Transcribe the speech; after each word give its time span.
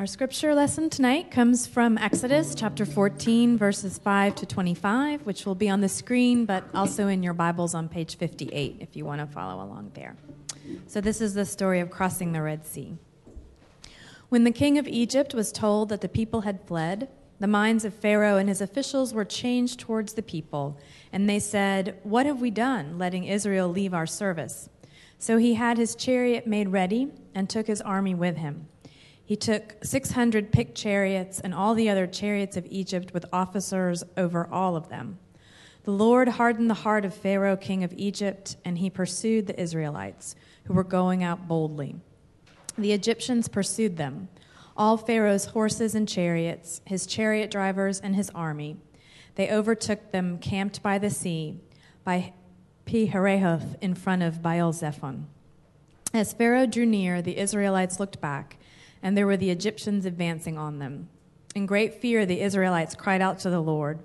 Our 0.00 0.06
scripture 0.06 0.54
lesson 0.54 0.88
tonight 0.88 1.30
comes 1.30 1.66
from 1.66 1.98
Exodus 1.98 2.54
chapter 2.54 2.86
14, 2.86 3.58
verses 3.58 3.98
5 3.98 4.34
to 4.36 4.46
25, 4.46 5.26
which 5.26 5.44
will 5.44 5.54
be 5.54 5.68
on 5.68 5.82
the 5.82 5.90
screen, 5.90 6.46
but 6.46 6.64
also 6.72 7.08
in 7.08 7.22
your 7.22 7.34
Bibles 7.34 7.74
on 7.74 7.86
page 7.86 8.16
58 8.16 8.78
if 8.80 8.96
you 8.96 9.04
want 9.04 9.20
to 9.20 9.26
follow 9.26 9.62
along 9.62 9.90
there. 9.92 10.16
So, 10.86 11.02
this 11.02 11.20
is 11.20 11.34
the 11.34 11.44
story 11.44 11.80
of 11.80 11.90
crossing 11.90 12.32
the 12.32 12.40
Red 12.40 12.64
Sea. 12.66 12.96
When 14.30 14.44
the 14.44 14.52
king 14.52 14.78
of 14.78 14.88
Egypt 14.88 15.34
was 15.34 15.52
told 15.52 15.90
that 15.90 16.00
the 16.00 16.08
people 16.08 16.40
had 16.40 16.66
fled, 16.66 17.10
the 17.38 17.46
minds 17.46 17.84
of 17.84 17.92
Pharaoh 17.92 18.38
and 18.38 18.48
his 18.48 18.62
officials 18.62 19.12
were 19.12 19.26
changed 19.26 19.80
towards 19.80 20.14
the 20.14 20.22
people, 20.22 20.80
and 21.12 21.28
they 21.28 21.38
said, 21.38 21.98
What 22.04 22.24
have 22.24 22.40
we 22.40 22.50
done, 22.50 22.96
letting 22.96 23.24
Israel 23.24 23.68
leave 23.68 23.92
our 23.92 24.06
service? 24.06 24.70
So 25.18 25.36
he 25.36 25.52
had 25.52 25.76
his 25.76 25.94
chariot 25.94 26.46
made 26.46 26.70
ready 26.70 27.12
and 27.34 27.50
took 27.50 27.66
his 27.66 27.82
army 27.82 28.14
with 28.14 28.38
him. 28.38 28.66
He 29.30 29.36
took 29.36 29.76
600 29.84 30.50
picked 30.50 30.74
chariots 30.74 31.38
and 31.38 31.54
all 31.54 31.74
the 31.74 31.88
other 31.88 32.08
chariots 32.08 32.56
of 32.56 32.66
Egypt 32.68 33.14
with 33.14 33.24
officers 33.32 34.02
over 34.16 34.48
all 34.48 34.74
of 34.74 34.88
them. 34.88 35.20
The 35.84 35.92
Lord 35.92 36.30
hardened 36.30 36.68
the 36.68 36.74
heart 36.74 37.04
of 37.04 37.14
Pharaoh, 37.14 37.56
king 37.56 37.84
of 37.84 37.94
Egypt, 37.96 38.56
and 38.64 38.78
he 38.78 38.90
pursued 38.90 39.46
the 39.46 39.60
Israelites, 39.60 40.34
who 40.64 40.74
were 40.74 40.82
going 40.82 41.22
out 41.22 41.46
boldly. 41.46 41.94
The 42.76 42.92
Egyptians 42.92 43.46
pursued 43.46 43.98
them, 43.98 44.30
all 44.76 44.96
Pharaoh's 44.96 45.44
horses 45.44 45.94
and 45.94 46.08
chariots, 46.08 46.80
his 46.84 47.06
chariot 47.06 47.52
drivers, 47.52 48.00
and 48.00 48.16
his 48.16 48.30
army. 48.30 48.78
They 49.36 49.52
overtook 49.52 50.10
them 50.10 50.38
camped 50.38 50.82
by 50.82 50.98
the 50.98 51.08
sea, 51.08 51.60
by 52.02 52.32
Pi-hahiroth, 52.84 53.76
in 53.80 53.94
front 53.94 54.24
of 54.24 54.42
Baal 54.42 54.72
Zephon. 54.72 55.28
As 56.12 56.32
Pharaoh 56.32 56.66
drew 56.66 56.84
near, 56.84 57.22
the 57.22 57.38
Israelites 57.38 58.00
looked 58.00 58.20
back 58.20 58.56
and 59.02 59.16
there 59.16 59.26
were 59.26 59.36
the 59.36 59.50
Egyptians 59.50 60.04
advancing 60.04 60.58
on 60.58 60.78
them. 60.78 61.08
In 61.54 61.66
great 61.66 62.00
fear, 62.00 62.24
the 62.24 62.40
Israelites 62.40 62.94
cried 62.94 63.20
out 63.20 63.38
to 63.40 63.50
the 63.50 63.60
Lord. 63.60 64.00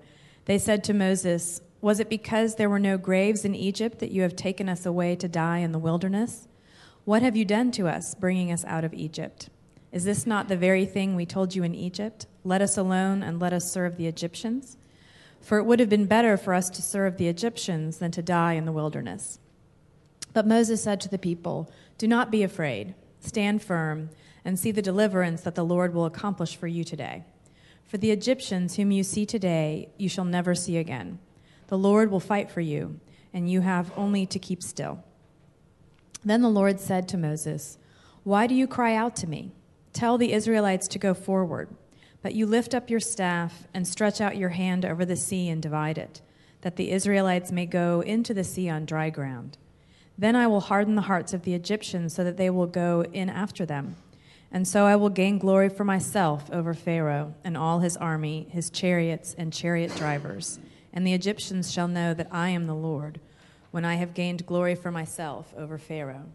They 0.46 0.58
said 0.58 0.84
to 0.86 0.94
Moses, 0.94 1.62
Was 1.82 2.00
it 2.00 2.10
because 2.10 2.56
there 2.56 2.70
were 2.70 2.80
no 2.80 2.98
graves 2.98 3.46
in 3.46 3.54
Egypt 3.54 4.00
that 4.00 4.12
you 4.12 4.22
have 4.24 4.36
taken 4.36 4.68
us 4.68 4.86
away 4.86 5.16
to 5.18 5.28
die 5.28 5.60
in 5.60 5.72
the 5.72 5.80
wilderness? 5.80 6.48
What 7.04 7.22
have 7.22 7.36
you 7.36 7.46
done 7.46 7.72
to 7.74 7.88
us, 7.88 8.16
bringing 8.16 8.52
us 8.52 8.66
out 8.66 8.84
of 8.84 8.94
Egypt? 8.94 9.50
Is 9.92 10.06
this 10.06 10.26
not 10.26 10.48
the 10.48 10.58
very 10.58 10.86
thing 10.86 11.16
we 11.16 11.26
told 11.26 11.56
you 11.56 11.64
in 11.64 11.76
Egypt? 11.76 12.26
Let 12.44 12.62
us 12.62 12.78
alone 12.78 13.22
and 13.22 13.40
let 13.40 13.54
us 13.54 13.72
serve 13.72 13.96
the 13.96 14.08
Egyptians? 14.08 14.76
For 15.40 15.60
it 15.60 15.64
would 15.64 15.80
have 15.80 15.90
been 15.90 16.08
better 16.08 16.36
for 16.36 16.56
us 16.56 16.70
to 16.72 16.82
serve 16.82 17.18
the 17.18 17.28
Egyptians 17.28 18.00
than 18.00 18.12
to 18.12 18.24
die 18.24 18.54
in 18.54 18.66
the 18.66 18.72
wilderness. 18.72 19.40
But 20.34 20.48
Moses 20.48 20.84
said 20.84 21.00
to 21.02 21.10
the 21.10 21.20
people, 21.20 21.72
Do 21.98 22.08
not 22.08 22.32
be 22.32 22.42
afraid, 22.42 22.96
stand 23.26 23.62
firm 23.62 24.10
and 24.44 24.60
see 24.60 24.72
the 24.72 24.82
deliverance 24.82 25.42
that 25.42 25.56
the 25.56 25.66
Lord 25.66 25.94
will 25.94 26.06
accomplish 26.06 26.56
for 26.56 26.68
you 26.68 26.84
today. 26.84 27.24
For 27.86 27.98
the 27.98 28.12
Egyptians 28.12 28.76
whom 28.76 28.92
you 28.92 29.04
see 29.04 29.26
today, 29.26 29.90
you 29.98 30.10
shall 30.10 30.26
never 30.26 30.56
see 30.56 30.78
again. 30.78 31.20
The 31.68 31.78
Lord 31.78 32.12
will 32.12 32.20
fight 32.20 32.52
for 32.52 32.62
you, 32.62 33.00
and 33.34 33.50
you 33.50 33.62
have 33.62 33.92
only 33.98 34.26
to 34.28 34.40
keep 34.40 34.62
still. 34.62 35.04
Then 36.24 36.42
the 36.42 36.50
Lord 36.50 36.80
said 36.80 37.08
to 37.10 37.18
Moses, 37.18 37.78
Why 38.24 38.48
do 38.48 38.56
you 38.56 38.68
cry 38.68 38.96
out 38.96 39.16
to 39.18 39.28
me? 39.28 39.52
Tell 39.94 40.18
the 40.18 40.34
Israelites 40.34 40.88
to 40.90 41.00
go 41.00 41.14
forward. 41.14 41.70
But 42.22 42.34
you 42.34 42.48
lift 42.48 42.74
up 42.74 42.90
your 42.90 43.00
staff 43.00 43.68
and 43.74 43.88
stretch 43.88 44.20
out 44.20 44.36
your 44.36 44.50
hand 44.50 44.84
over 44.84 45.06
the 45.06 45.16
sea 45.16 45.48
and 45.48 45.62
divide 45.62 46.00
it, 46.00 46.22
that 46.62 46.76
the 46.76 46.92
Israelites 46.92 47.52
may 47.52 47.68
go 47.68 48.02
into 48.02 48.34
the 48.34 48.44
sea 48.44 48.68
on 48.68 48.86
dry 48.86 49.12
ground. 49.12 49.60
Then 50.18 50.36
I 50.36 50.48
will 50.48 50.62
harden 50.62 50.96
the 50.96 51.02
hearts 51.04 51.34
of 51.34 51.44
the 51.44 51.54
Egyptians 51.54 52.14
so 52.14 52.24
that 52.24 52.38
they 52.38 52.50
will 52.50 52.68
go 52.68 53.04
in 53.14 53.30
after 53.30 53.66
them 53.66 53.96
and 54.56 54.66
so 54.66 54.86
I 54.86 54.96
will 54.96 55.10
gain 55.10 55.38
glory 55.38 55.68
for 55.68 55.84
myself 55.84 56.50
over 56.50 56.74
Pharaoh 56.74 57.34
and 57.44 57.58
all 57.58 57.80
his 57.80 57.98
army, 57.98 58.48
his 58.50 58.70
chariots 58.70 59.36
and 59.38 59.52
chariot 59.52 59.94
drivers. 59.98 60.60
And 60.94 61.06
the 61.06 61.14
Egyptians 61.14 61.74
shall 61.74 61.90
know 61.90 62.14
that 62.14 62.30
I 62.32 62.52
am 62.52 62.66
the 62.66 62.74
Lord, 62.74 63.20
when 63.72 63.84
I 63.84 63.96
have 63.96 64.14
gained 64.14 64.46
glory 64.46 64.74
for 64.74 64.92
myself 64.92 65.54
over 65.58 65.78
Pharaoh, 65.78 66.30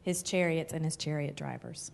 his 0.00 0.22
chariots 0.22 0.72
and 0.72 0.84
his 0.84 0.96
chariot 0.96 1.34
drivers. 1.34 1.90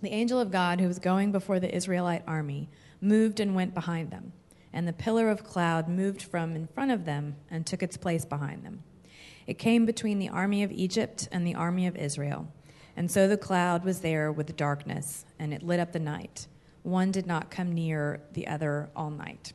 The 0.00 0.12
angel 0.12 0.38
of 0.38 0.52
God, 0.52 0.80
who 0.80 0.86
was 0.86 1.00
going 1.00 1.32
before 1.32 1.58
the 1.58 1.74
Israelite 1.74 2.22
army, 2.24 2.68
moved 3.00 3.40
and 3.40 3.56
went 3.56 3.74
behind 3.74 4.12
them. 4.12 4.32
And 4.72 4.86
the 4.86 4.92
pillar 4.92 5.28
of 5.28 5.42
cloud 5.42 5.88
moved 5.88 6.22
from 6.22 6.54
in 6.54 6.68
front 6.68 6.92
of 6.92 7.04
them 7.04 7.34
and 7.50 7.66
took 7.66 7.82
its 7.82 7.96
place 7.96 8.24
behind 8.24 8.64
them. 8.64 8.84
It 9.46 9.58
came 9.58 9.86
between 9.86 10.18
the 10.18 10.28
army 10.28 10.62
of 10.62 10.72
Egypt 10.72 11.28
and 11.30 11.46
the 11.46 11.54
army 11.54 11.86
of 11.86 11.96
Israel 11.96 12.48
and 12.96 13.10
so 13.10 13.26
the 13.26 13.36
cloud 13.36 13.84
was 13.84 14.00
there 14.00 14.30
with 14.30 14.46
the 14.46 14.52
darkness, 14.52 15.24
and 15.38 15.52
it 15.52 15.62
lit 15.62 15.80
up 15.80 15.92
the 15.92 15.98
night. 15.98 16.46
One 16.82 17.10
did 17.10 17.26
not 17.26 17.50
come 17.50 17.72
near 17.72 18.20
the 18.32 18.46
other 18.46 18.90
all 18.94 19.10
night. 19.10 19.52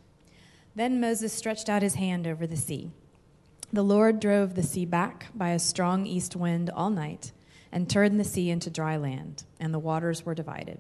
Then 0.76 1.00
Moses 1.00 1.34
stretched 1.34 1.70
out 1.70 1.82
his 1.82 1.96
hand 1.96 2.28
over 2.28 2.46
the 2.46 2.58
sea. 2.58 2.92
The 3.72 3.84
Lord 3.84 4.20
drove 4.20 4.56
the 4.56 4.64
sea 4.64 4.86
back 4.86 5.28
by 5.34 5.50
a 5.50 5.60
strong 5.60 6.06
east 6.06 6.36
wind 6.36 6.70
all 6.70 6.90
night 6.90 7.32
and 7.72 7.88
turned 7.88 8.20
the 8.20 8.24
sea 8.24 8.50
into 8.50 8.70
dry 8.70 8.98
land, 8.98 9.44
and 9.60 9.74
the 9.74 9.80
waters 9.80 10.26
were 10.26 10.34
divided. 10.34 10.80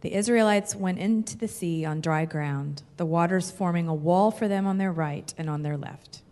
The 0.00 0.14
Israelites 0.14 0.74
went 0.74 0.98
into 0.98 1.38
the 1.38 1.48
sea 1.48 1.84
on 1.84 2.00
dry 2.00 2.24
ground, 2.24 2.82
the 2.96 3.06
waters 3.06 3.50
forming 3.50 3.88
a 3.88 3.94
wall 3.94 4.30
for 4.30 4.46
them 4.46 4.66
on 4.66 4.78
their 4.78 4.92
right 4.92 5.32
and 5.38 5.48
on 5.48 5.62
their 5.62 5.76
left. 5.76 6.22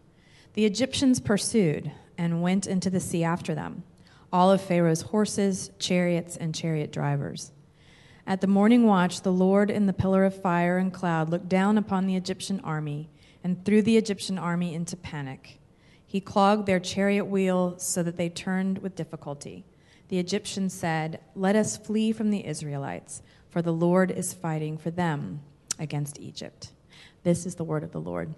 The 0.57 0.65
Egyptians 0.65 1.21
pursued 1.21 1.93
and 2.17 2.41
went 2.41 2.67
into 2.67 2.89
the 2.89 2.99
sea 2.99 3.23
after 3.23 3.55
them 3.55 3.85
all 4.33 4.51
of 4.51 4.61
Pharaoh's 4.61 5.03
horses, 5.03 5.71
chariots, 5.79 6.37
and 6.37 6.55
chariot 6.55 6.91
drivers. 6.91 7.53
At 8.27 8.41
the 8.41 8.47
morning 8.47 8.85
watch, 8.85 9.21
the 9.21 9.33
Lord 9.33 9.71
in 9.71 9.87
the 9.87 9.93
pillar 9.93 10.25
of 10.25 10.41
fire 10.43 10.79
and 10.79 10.93
cloud 10.93 11.29
looked 11.29 11.49
down 11.49 11.77
upon 11.79 12.07
the 12.07 12.17
Egyptian 12.17 12.61
army 12.61 13.11
and 13.45 13.65
threw 13.65 13.83
the 13.83 13.99
Egyptian 13.99 14.39
army 14.39 14.75
into 14.75 14.97
panic. 14.97 15.61
He 16.07 16.21
clogged 16.21 16.67
their 16.67 16.81
chariot 16.81 17.27
wheels 17.27 17.83
so 17.83 18.03
that 18.03 18.17
they 18.17 18.31
turned 18.31 18.79
with 18.79 18.97
difficulty. 18.97 19.67
The 20.09 20.19
Egyptians 20.19 20.73
said, 20.73 21.21
Let 21.35 21.55
us 21.55 21.77
flee 21.77 22.13
from 22.13 22.31
the 22.31 22.47
Israelites, 22.47 23.23
for 23.51 23.61
the 23.61 23.75
Lord 23.75 24.11
is 24.11 24.33
fighting 24.33 24.79
for 24.79 24.91
them 24.91 25.41
against 25.79 26.19
Egypt. 26.19 26.73
This 27.25 27.45
is 27.45 27.57
the 27.57 27.65
word 27.65 27.85
of 27.85 27.93
the 27.93 28.01
Lord. 28.01 28.35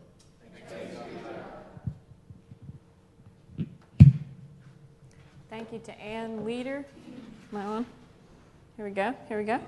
Thank 5.59 5.73
you 5.73 5.93
to 5.93 6.01
Ann 6.01 6.45
Leader. 6.45 6.87
My 7.51 7.65
on? 7.65 7.87
Here 8.77 8.85
we 8.85 8.93
go. 8.93 9.13
Here 9.27 9.39
we 9.39 9.45
go. 9.45 9.59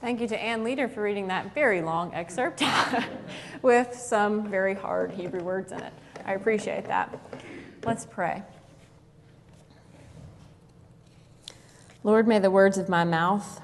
Thank 0.00 0.20
you 0.20 0.26
to 0.26 0.36
Ann 0.36 0.64
Leader 0.64 0.88
for 0.88 1.00
reading 1.00 1.28
that 1.28 1.54
very 1.54 1.80
long 1.80 2.12
excerpt 2.12 2.60
with 3.62 3.94
some 3.94 4.50
very 4.50 4.74
hard 4.74 5.12
Hebrew 5.12 5.40
words 5.40 5.70
in 5.70 5.78
it. 5.78 5.92
I 6.24 6.32
appreciate 6.32 6.86
that. 6.86 7.16
Let's 7.84 8.04
pray. 8.04 8.42
Lord, 12.02 12.26
may 12.26 12.40
the 12.40 12.50
words 12.50 12.76
of 12.76 12.88
my 12.88 13.04
mouth 13.04 13.60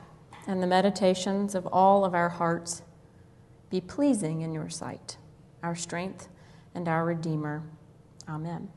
and 0.47 0.63
the 0.63 0.69
meditations 0.69 1.57
of 1.57 1.67
all 1.67 2.05
of 2.05 2.15
our 2.15 2.29
hearts 2.29 2.83
be 3.69 3.81
pleasing 3.81 4.43
in 4.43 4.53
your 4.53 4.71
sight, 4.71 5.17
our 5.65 5.75
strength 5.75 6.29
and 6.73 6.87
our 6.87 7.05
Redeemer. 7.05 7.65
Amen. 8.29 8.69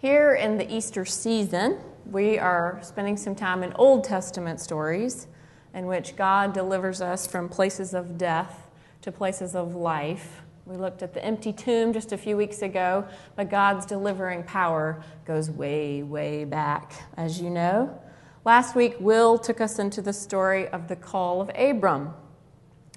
Here 0.00 0.32
in 0.34 0.56
the 0.56 0.74
Easter 0.74 1.04
season, 1.04 1.78
we 2.06 2.38
are 2.38 2.80
spending 2.82 3.18
some 3.18 3.34
time 3.34 3.62
in 3.62 3.74
Old 3.74 4.02
Testament 4.02 4.58
stories 4.58 5.26
in 5.74 5.84
which 5.84 6.16
God 6.16 6.54
delivers 6.54 7.02
us 7.02 7.26
from 7.26 7.50
places 7.50 7.92
of 7.92 8.16
death 8.16 8.70
to 9.02 9.12
places 9.12 9.54
of 9.54 9.74
life. 9.74 10.40
We 10.64 10.76
looked 10.76 11.02
at 11.02 11.12
the 11.12 11.22
empty 11.22 11.52
tomb 11.52 11.92
just 11.92 12.12
a 12.12 12.16
few 12.16 12.34
weeks 12.38 12.62
ago, 12.62 13.06
but 13.36 13.50
God's 13.50 13.84
delivering 13.84 14.44
power 14.44 15.04
goes 15.26 15.50
way, 15.50 16.02
way 16.02 16.46
back, 16.46 16.94
as 17.18 17.38
you 17.38 17.50
know. 17.50 18.00
Last 18.46 18.74
week, 18.74 18.96
Will 19.00 19.36
took 19.36 19.60
us 19.60 19.78
into 19.78 20.00
the 20.00 20.14
story 20.14 20.66
of 20.68 20.88
the 20.88 20.96
call 20.96 21.42
of 21.42 21.50
Abram, 21.54 22.14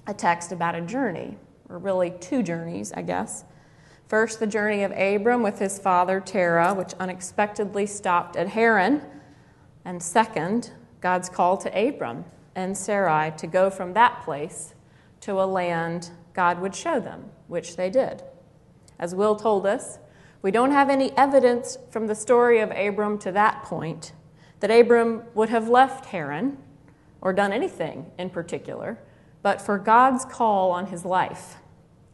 a 0.06 0.14
text 0.14 0.52
about 0.52 0.74
a 0.74 0.80
journey, 0.80 1.36
or 1.68 1.76
really 1.76 2.14
two 2.18 2.42
journeys, 2.42 2.94
I 2.94 3.02
guess. 3.02 3.44
First, 4.08 4.38
the 4.38 4.46
journey 4.46 4.82
of 4.82 4.92
Abram 4.92 5.42
with 5.42 5.58
his 5.58 5.78
father 5.78 6.20
Terah, 6.20 6.74
which 6.74 6.92
unexpectedly 7.00 7.86
stopped 7.86 8.36
at 8.36 8.48
Haran. 8.48 9.02
And 9.84 10.02
second, 10.02 10.72
God's 11.00 11.28
call 11.28 11.56
to 11.58 11.88
Abram 11.88 12.24
and 12.54 12.76
Sarai 12.76 13.32
to 13.38 13.46
go 13.46 13.70
from 13.70 13.94
that 13.94 14.22
place 14.22 14.74
to 15.20 15.40
a 15.40 15.46
land 15.46 16.10
God 16.34 16.60
would 16.60 16.74
show 16.74 17.00
them, 17.00 17.30
which 17.48 17.76
they 17.76 17.88
did. 17.88 18.22
As 18.98 19.14
Will 19.14 19.36
told 19.36 19.66
us, 19.66 19.98
we 20.42 20.50
don't 20.50 20.72
have 20.72 20.90
any 20.90 21.16
evidence 21.16 21.78
from 21.90 22.06
the 22.06 22.14
story 22.14 22.60
of 22.60 22.70
Abram 22.72 23.18
to 23.20 23.32
that 23.32 23.62
point 23.62 24.12
that 24.60 24.70
Abram 24.70 25.22
would 25.34 25.48
have 25.48 25.68
left 25.68 26.06
Haran 26.06 26.58
or 27.20 27.32
done 27.32 27.52
anything 27.52 28.10
in 28.18 28.28
particular, 28.28 28.98
but 29.42 29.60
for 29.60 29.78
God's 29.78 30.24
call 30.24 30.70
on 30.70 30.86
his 30.86 31.04
life, 31.04 31.56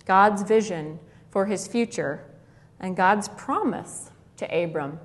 God's 0.04 0.42
vision 0.42 1.00
for 1.30 1.46
his 1.46 1.66
future 1.66 2.24
and 2.78 2.96
God's 2.96 3.28
promise 3.28 4.10
to 4.36 4.46
Abram 4.46 5.00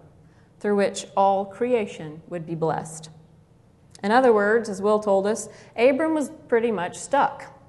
through 0.59 0.77
which 0.77 1.05
all 1.15 1.45
creation 1.45 2.21
would 2.27 2.45
be 2.45 2.55
blessed. 2.55 3.09
In 4.03 4.11
other 4.11 4.33
words, 4.33 4.69
as 4.69 4.81
Will 4.81 4.99
told 4.99 5.27
us, 5.27 5.49
Abram 5.75 6.13
was 6.13 6.31
pretty 6.47 6.71
much 6.71 6.97
stuck. 6.97 7.59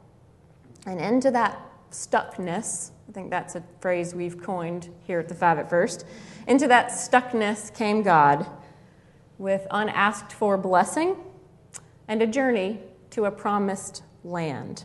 And 0.87 1.01
into 1.01 1.31
that 1.33 1.61
stuckness, 1.91 2.91
I 3.09 3.13
think 3.13 3.31
that's 3.31 3.55
a 3.55 3.63
phrase 3.81 4.15
we've 4.15 4.41
coined 4.41 4.91
here 5.05 5.19
at 5.19 5.29
the 5.29 5.35
Five 5.35 5.59
at 5.59 5.71
First, 5.71 6.05
into 6.47 6.69
that 6.69 6.89
stuckness 6.89 7.75
came 7.75 8.03
God 8.03 8.47
with 9.39 9.67
unasked 9.71 10.33
for 10.33 10.57
blessing 10.57 11.17
and 12.09 12.23
a 12.23 12.27
journey 12.27 12.81
to 13.11 13.25
a 13.25 13.31
promised 13.31 14.03
land. 14.25 14.85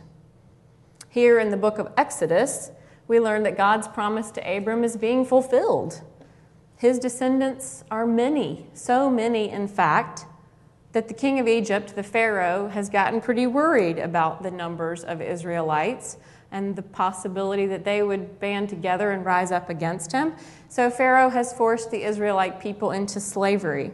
Here 1.08 1.38
in 1.38 1.50
the 1.50 1.56
book 1.56 1.78
of 1.78 1.92
Exodus, 1.96 2.70
we 3.12 3.20
learn 3.20 3.42
that 3.42 3.58
God's 3.58 3.86
promise 3.86 4.30
to 4.30 4.56
Abram 4.56 4.82
is 4.84 4.96
being 4.96 5.26
fulfilled. 5.26 6.00
His 6.78 6.98
descendants 6.98 7.84
are 7.90 8.06
many, 8.06 8.68
so 8.72 9.10
many, 9.10 9.50
in 9.50 9.68
fact, 9.68 10.24
that 10.92 11.08
the 11.08 11.14
king 11.14 11.38
of 11.38 11.46
Egypt, 11.46 11.94
the 11.94 12.02
Pharaoh, 12.02 12.68
has 12.68 12.88
gotten 12.88 13.20
pretty 13.20 13.46
worried 13.46 13.98
about 13.98 14.42
the 14.42 14.50
numbers 14.50 15.04
of 15.04 15.20
Israelites 15.20 16.16
and 16.52 16.74
the 16.74 16.80
possibility 16.80 17.66
that 17.66 17.84
they 17.84 18.02
would 18.02 18.40
band 18.40 18.70
together 18.70 19.10
and 19.10 19.26
rise 19.26 19.52
up 19.52 19.68
against 19.68 20.10
him. 20.10 20.32
So 20.70 20.88
Pharaoh 20.88 21.28
has 21.28 21.52
forced 21.52 21.90
the 21.90 22.04
Israelite 22.04 22.60
people 22.60 22.92
into 22.92 23.20
slavery. 23.20 23.92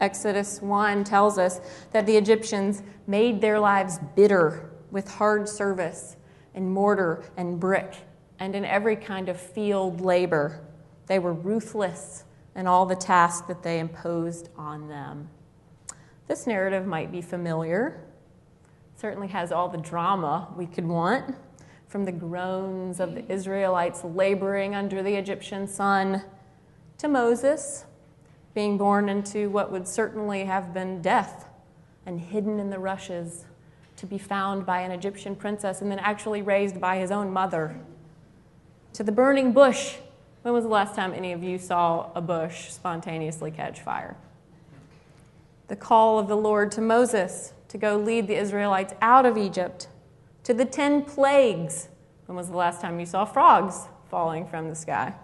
Exodus 0.00 0.62
1 0.62 1.04
tells 1.04 1.36
us 1.36 1.60
that 1.92 2.06
the 2.06 2.16
Egyptians 2.16 2.82
made 3.06 3.42
their 3.42 3.60
lives 3.60 3.98
bitter 4.16 4.70
with 4.90 5.06
hard 5.06 5.50
service 5.50 6.16
and 6.54 6.72
mortar 6.72 7.24
and 7.36 7.60
brick 7.60 7.94
and 8.38 8.54
in 8.54 8.64
every 8.64 8.96
kind 8.96 9.28
of 9.28 9.40
field 9.40 10.00
labor. 10.00 10.60
They 11.06 11.18
were 11.18 11.32
ruthless 11.32 12.24
in 12.56 12.66
all 12.66 12.86
the 12.86 12.96
tasks 12.96 13.46
that 13.48 13.62
they 13.62 13.78
imposed 13.78 14.48
on 14.56 14.88
them. 14.88 15.28
This 16.26 16.46
narrative 16.46 16.86
might 16.86 17.12
be 17.12 17.20
familiar. 17.20 18.00
It 18.94 19.00
certainly 19.00 19.28
has 19.28 19.52
all 19.52 19.68
the 19.68 19.78
drama 19.78 20.48
we 20.56 20.66
could 20.66 20.86
want, 20.86 21.34
from 21.88 22.04
the 22.04 22.12
groans 22.12 22.98
of 22.98 23.14
the 23.14 23.30
Israelites 23.30 24.02
laboring 24.02 24.74
under 24.74 25.02
the 25.02 25.14
Egyptian 25.14 25.68
sun 25.68 26.24
to 26.98 27.08
Moses 27.08 27.84
being 28.54 28.78
born 28.78 29.08
into 29.08 29.50
what 29.50 29.70
would 29.70 29.86
certainly 29.86 30.44
have 30.44 30.72
been 30.72 31.02
death 31.02 31.48
and 32.06 32.20
hidden 32.20 32.58
in 32.58 32.70
the 32.70 32.78
rushes 32.78 33.44
to 33.96 34.06
be 34.06 34.18
found 34.18 34.64
by 34.64 34.80
an 34.80 34.90
Egyptian 34.90 35.34
princess 35.36 35.82
and 35.82 35.90
then 35.90 35.98
actually 35.98 36.42
raised 36.42 36.80
by 36.80 36.98
his 36.98 37.10
own 37.10 37.32
mother. 37.32 37.76
To 38.94 39.04
the 39.04 39.12
burning 39.12 39.52
bush. 39.52 39.96
When 40.42 40.52
was 40.52 40.64
the 40.64 40.70
last 40.70 40.94
time 40.94 41.14
any 41.14 41.32
of 41.32 41.42
you 41.42 41.58
saw 41.58 42.10
a 42.14 42.20
bush 42.20 42.70
spontaneously 42.70 43.50
catch 43.50 43.80
fire? 43.80 44.16
The 45.68 45.76
call 45.76 46.18
of 46.18 46.28
the 46.28 46.36
Lord 46.36 46.70
to 46.72 46.80
Moses 46.80 47.52
to 47.68 47.78
go 47.78 47.96
lead 47.96 48.26
the 48.26 48.36
Israelites 48.36 48.94
out 49.00 49.26
of 49.26 49.38
Egypt. 49.38 49.88
To 50.44 50.54
the 50.54 50.64
ten 50.64 51.02
plagues. 51.02 51.88
When 52.26 52.36
was 52.36 52.48
the 52.48 52.56
last 52.56 52.80
time 52.80 53.00
you 53.00 53.06
saw 53.06 53.24
frogs 53.24 53.88
falling 54.10 54.46
from 54.46 54.68
the 54.68 54.74
sky? 54.74 55.14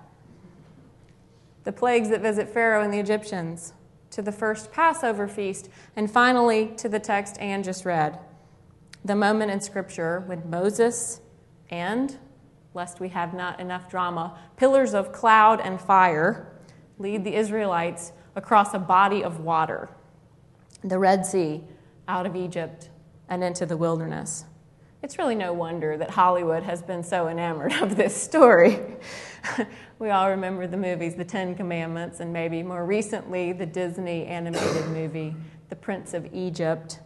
the 1.65 1.73
plagues 1.73 2.09
that 2.09 2.21
visit 2.21 2.49
Pharaoh 2.49 2.83
and 2.83 2.93
the 2.93 2.99
Egyptians, 2.99 3.75
to 4.11 4.23
the 4.23 4.33
first 4.33 4.73
Passover 4.73 5.29
feast, 5.29 5.69
and 5.95 6.11
finally 6.11 6.73
to 6.79 6.89
the 6.89 6.99
text 6.99 7.39
Anne 7.39 7.63
just 7.63 7.85
read. 7.85 8.19
The 9.05 9.15
moment 9.15 9.51
in 9.51 9.61
Scripture 9.61 10.25
when 10.27 10.49
Moses 10.49 11.21
and, 11.71 12.19
lest 12.75 13.01
we 13.01 13.09
have 13.09 13.35
not 13.35 13.59
enough 13.61 13.89
drama, 13.89 14.39
pillars 14.57 14.95
of 14.95 15.13
cloud 15.13 15.61
and 15.61 15.81
fire 15.81 16.53
lead 16.99 17.25
the 17.25 17.35
Israelites 17.35 18.13
across 18.37 18.75
a 18.75 18.79
body 18.79 19.25
of 19.25 19.41
water, 19.41 19.89
the 20.85 20.99
Red 20.99 21.27
Sea, 21.27 21.63
out 22.07 22.27
of 22.27 22.37
Egypt 22.37 22.91
and 23.29 23.43
into 23.43 23.67
the 23.67 23.77
wilderness. 23.77 24.45
It's 25.03 25.17
really 25.17 25.35
no 25.35 25.55
wonder 25.55 25.97
that 25.97 26.11
Hollywood 26.11 26.63
has 26.63 26.83
been 26.83 27.03
so 27.03 27.29
enamored 27.29 27.73
of 27.75 27.97
this 27.97 28.15
story. 28.15 28.81
we 29.99 30.11
all 30.11 30.29
remember 30.29 30.67
the 30.67 30.77
movies, 30.77 31.15
The 31.15 31.25
Ten 31.25 31.55
Commandments, 31.55 32.21
and 32.21 32.33
maybe 32.33 32.63
more 32.63 32.85
recently, 32.85 33.53
the 33.53 33.65
Disney 33.65 34.27
animated 34.27 34.87
movie, 34.89 35.35
The 35.71 35.77
Prince 35.77 36.13
of 36.13 36.29
Egypt. 36.35 37.01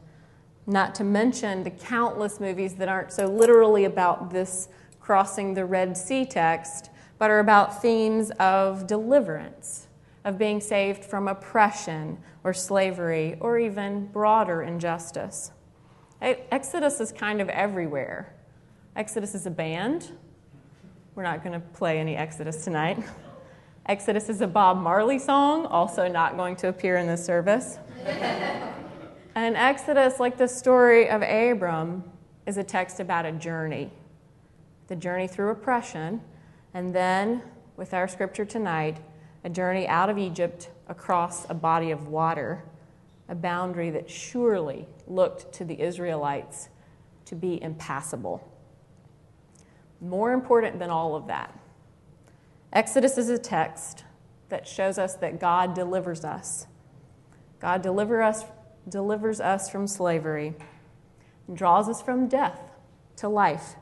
Not 0.66 0.94
to 0.96 1.04
mention 1.04 1.62
the 1.62 1.70
countless 1.70 2.40
movies 2.40 2.74
that 2.76 2.88
aren't 2.88 3.12
so 3.12 3.26
literally 3.26 3.84
about 3.84 4.30
this 4.30 4.68
crossing 5.04 5.52
the 5.52 5.66
Red 5.66 5.94
Sea 5.98 6.24
text, 6.24 6.88
but 7.18 7.30
are 7.30 7.40
about 7.40 7.82
themes 7.82 8.30
of 8.40 8.86
deliverance, 8.86 9.86
of 10.24 10.38
being 10.38 10.62
saved 10.62 11.04
from 11.04 11.28
oppression 11.28 12.16
or 12.42 12.54
slavery, 12.54 13.36
or 13.40 13.58
even 13.58 14.06
broader 14.06 14.62
injustice. 14.62 15.52
Exodus 16.22 17.00
is 17.00 17.12
kind 17.12 17.42
of 17.42 17.50
everywhere. 17.50 18.34
Exodus 18.96 19.34
is 19.34 19.44
a 19.44 19.50
band. 19.50 20.10
We're 21.14 21.22
not 21.22 21.44
going 21.44 21.52
to 21.52 21.60
play 21.60 21.98
any 21.98 22.16
Exodus 22.16 22.64
tonight. 22.64 23.02
Exodus 23.86 24.30
is 24.30 24.40
a 24.40 24.46
Bob 24.46 24.78
Marley 24.78 25.18
song, 25.18 25.66
also 25.66 26.08
not 26.08 26.38
going 26.38 26.56
to 26.56 26.68
appear 26.68 26.96
in 26.96 27.06
this 27.06 27.22
service. 27.22 27.78
and 28.06 29.54
Exodus, 29.54 30.18
like 30.18 30.38
the 30.38 30.48
story 30.48 31.10
of 31.10 31.20
Abram, 31.20 32.04
is 32.46 32.56
a 32.56 32.64
text 32.64 33.00
about 33.00 33.26
a 33.26 33.32
journey 33.32 33.90
the 34.88 34.96
journey 34.96 35.26
through 35.26 35.50
oppression, 35.50 36.20
and 36.72 36.94
then, 36.94 37.42
with 37.76 37.94
our 37.94 38.08
scripture 38.08 38.44
tonight, 38.44 38.98
a 39.44 39.48
journey 39.48 39.86
out 39.86 40.10
of 40.10 40.18
Egypt 40.18 40.70
across 40.88 41.48
a 41.48 41.54
body 41.54 41.90
of 41.90 42.08
water 42.08 42.64
a 43.28 43.34
boundary 43.34 43.90
that 43.90 44.10
surely 44.10 44.86
looked 45.06 45.52
to 45.54 45.64
the 45.64 45.80
Israelites 45.80 46.68
to 47.24 47.34
be 47.34 47.62
impassable. 47.62 48.46
More 50.00 50.32
important 50.32 50.78
than 50.78 50.90
all 50.90 51.16
of 51.16 51.26
that, 51.28 51.58
Exodus 52.72 53.16
is 53.16 53.28
a 53.28 53.38
text 53.38 54.04
that 54.48 54.66
shows 54.66 54.98
us 54.98 55.14
that 55.16 55.40
God 55.40 55.74
delivers 55.74 56.24
us. 56.24 56.66
God 57.60 57.80
deliver 57.82 58.20
us, 58.20 58.44
delivers 58.88 59.40
us 59.40 59.70
from 59.70 59.86
slavery 59.86 60.54
and 61.48 61.56
draws 61.56 61.88
us 61.88 62.02
from 62.02 62.28
death 62.28 62.60
to 63.16 63.28
life 63.28 63.76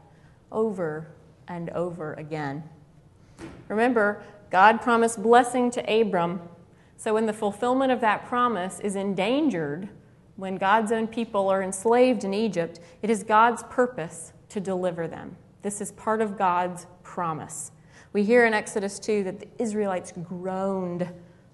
over 0.52 1.08
and 1.49 1.70
over 1.70 2.14
again. 2.14 2.62
Remember, 3.69 4.22
God 4.50 4.80
promised 4.82 5.23
blessing 5.23 5.71
to 5.73 6.00
Abram 6.00 6.40
so, 7.02 7.14
when 7.14 7.26
the 7.26 7.32
fulfillment 7.32 7.90
of 7.90 8.00
that 8.02 8.26
promise 8.26 8.78
is 8.78 8.94
endangered, 8.94 9.88
when 10.37 10.54
God's 10.54 10.92
own 10.92 11.09
people 11.09 11.49
are 11.49 11.61
enslaved 11.61 12.23
in 12.23 12.32
Egypt, 12.32 12.78
it 13.02 13.11
is 13.11 13.25
God's 13.25 13.64
purpose 13.64 14.32
to 14.50 14.61
deliver 14.61 15.09
them. 15.09 15.35
This 15.62 15.80
is 15.80 15.90
part 15.90 16.21
of 16.21 16.38
God's 16.38 16.87
promise. 17.02 17.73
We 18.12 18.23
hear 18.23 18.47
in 18.47 18.54
Exodus 18.54 19.00
2 19.00 19.25
that 19.25 19.40
the 19.40 19.49
Israelites 19.59 20.12
groaned 20.12 21.09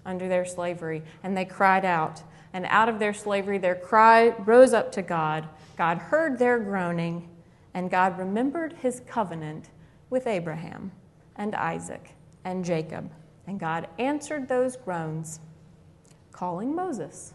under 0.05 0.28
their 0.28 0.45
slavery 0.45 1.02
and 1.23 1.35
they 1.35 1.47
cried 1.47 1.87
out. 1.87 2.23
And 2.52 2.67
out 2.69 2.90
of 2.90 2.99
their 2.99 3.14
slavery, 3.14 3.57
their 3.57 3.75
cry 3.75 4.35
rose 4.40 4.75
up 4.75 4.93
to 4.93 5.02
God. 5.02 5.49
God 5.78 5.97
heard 5.97 6.38
their 6.38 6.59
groaning, 6.59 7.26
and 7.75 7.91
God 7.91 8.19
remembered 8.19 8.75
his 8.75 9.01
covenant 9.07 9.71
with 10.11 10.27
Abraham 10.27 10.93
and 11.37 11.55
Isaac 11.55 12.15
and 12.45 12.65
Jacob. 12.65 13.11
And 13.47 13.59
God 13.59 13.89
answered 13.99 14.49
those 14.49 14.77
groans, 14.77 15.41
calling 16.33 16.75
Moses 16.75 17.35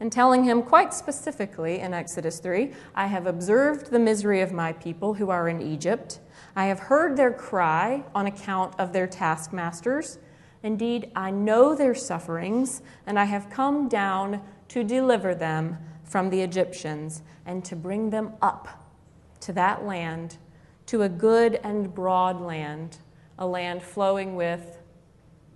and 0.00 0.10
telling 0.10 0.44
him 0.44 0.62
quite 0.62 0.92
specifically 0.92 1.80
in 1.80 1.94
Exodus 1.94 2.38
3 2.38 2.72
I 2.94 3.06
have 3.06 3.26
observed 3.26 3.90
the 3.90 3.98
misery 3.98 4.40
of 4.40 4.52
my 4.52 4.72
people 4.72 5.14
who 5.14 5.30
are 5.30 5.48
in 5.48 5.62
Egypt. 5.62 6.20
I 6.56 6.66
have 6.66 6.78
heard 6.78 7.16
their 7.16 7.32
cry 7.32 8.04
on 8.14 8.26
account 8.26 8.74
of 8.78 8.92
their 8.92 9.06
taskmasters. 9.06 10.18
Indeed, 10.62 11.10
I 11.14 11.30
know 11.30 11.74
their 11.74 11.94
sufferings, 11.94 12.82
and 13.06 13.18
I 13.18 13.24
have 13.24 13.50
come 13.50 13.88
down 13.88 14.40
to 14.68 14.82
deliver 14.82 15.34
them 15.34 15.78
from 16.04 16.30
the 16.30 16.40
Egyptians 16.40 17.22
and 17.46 17.64
to 17.64 17.76
bring 17.76 18.10
them 18.10 18.32
up 18.40 18.83
to 19.44 19.52
that 19.52 19.84
land, 19.84 20.38
to 20.86 21.02
a 21.02 21.08
good 21.08 21.60
and 21.62 21.94
broad 21.94 22.40
land, 22.40 22.98
a 23.38 23.46
land 23.46 23.82
flowing 23.82 24.36
with 24.36 24.78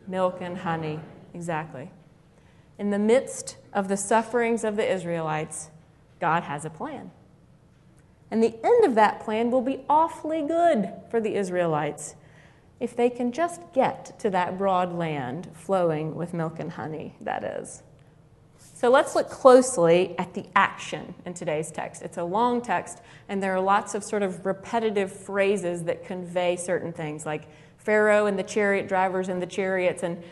milk 0.06 0.38
and 0.40 0.58
honey. 0.58 1.00
Exactly. 1.32 1.90
In 2.78 2.90
the 2.90 2.98
midst 2.98 3.56
of 3.72 3.88
the 3.88 3.96
sufferings 3.96 4.62
of 4.62 4.76
the 4.76 4.90
Israelites, 4.90 5.70
God 6.20 6.42
has 6.44 6.64
a 6.64 6.70
plan. 6.70 7.10
And 8.30 8.42
the 8.42 8.54
end 8.62 8.84
of 8.84 8.94
that 8.94 9.20
plan 9.20 9.50
will 9.50 9.62
be 9.62 9.84
awfully 9.88 10.42
good 10.42 10.92
for 11.10 11.20
the 11.20 11.34
Israelites 11.34 12.14
if 12.80 12.94
they 12.94 13.10
can 13.10 13.32
just 13.32 13.60
get 13.72 14.18
to 14.20 14.30
that 14.30 14.56
broad 14.56 14.92
land 14.92 15.48
flowing 15.54 16.14
with 16.14 16.34
milk 16.34 16.60
and 16.60 16.72
honey, 16.72 17.16
that 17.20 17.42
is. 17.42 17.82
So 18.78 18.88
let's 18.90 19.16
look 19.16 19.28
closely 19.28 20.16
at 20.20 20.34
the 20.34 20.44
action 20.54 21.12
in 21.26 21.34
today's 21.34 21.72
text. 21.72 22.00
It's 22.00 22.16
a 22.16 22.22
long 22.22 22.62
text, 22.62 23.02
and 23.28 23.42
there 23.42 23.52
are 23.52 23.60
lots 23.60 23.96
of 23.96 24.04
sort 24.04 24.22
of 24.22 24.46
repetitive 24.46 25.10
phrases 25.10 25.82
that 25.82 26.06
convey 26.06 26.54
certain 26.54 26.92
things, 26.92 27.26
like 27.26 27.48
Pharaoh 27.78 28.26
and 28.26 28.38
the 28.38 28.44
chariot 28.44 28.86
drivers 28.86 29.30
and 29.30 29.42
the 29.42 29.48
chariots, 29.48 30.04
and 30.04 30.22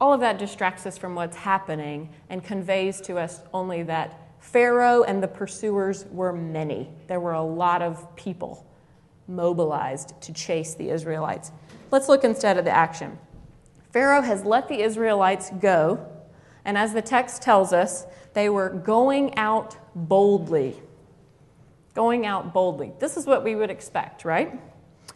all 0.00 0.12
of 0.12 0.20
that 0.20 0.38
distracts 0.38 0.86
us 0.86 0.96
from 0.96 1.16
what's 1.16 1.36
happening 1.36 2.14
and 2.30 2.44
conveys 2.44 3.00
to 3.00 3.18
us 3.18 3.40
only 3.52 3.82
that 3.82 4.16
Pharaoh 4.38 5.02
and 5.02 5.20
the 5.20 5.26
pursuers 5.26 6.04
were 6.12 6.32
many. 6.32 6.88
There 7.08 7.18
were 7.18 7.32
a 7.32 7.42
lot 7.42 7.82
of 7.82 8.14
people 8.14 8.64
mobilized 9.26 10.12
to 10.20 10.32
chase 10.32 10.74
the 10.74 10.90
Israelites. 10.90 11.50
Let's 11.90 12.08
look 12.08 12.22
instead 12.22 12.58
at 12.58 12.64
the 12.64 12.70
action. 12.70 13.18
Pharaoh 13.90 14.22
has 14.22 14.44
let 14.44 14.68
the 14.68 14.82
Israelites 14.82 15.50
go, 15.60 16.12
and 16.66 16.76
as 16.76 16.92
the 16.92 17.00
text 17.00 17.40
tells 17.40 17.72
us, 17.72 18.04
they 18.34 18.50
were 18.50 18.68
going 18.68 19.34
out 19.38 19.78
boldly. 19.94 20.76
Going 21.94 22.26
out 22.26 22.52
boldly. 22.52 22.92
This 22.98 23.16
is 23.16 23.24
what 23.24 23.42
we 23.42 23.54
would 23.54 23.70
expect, 23.70 24.26
right? 24.26 24.60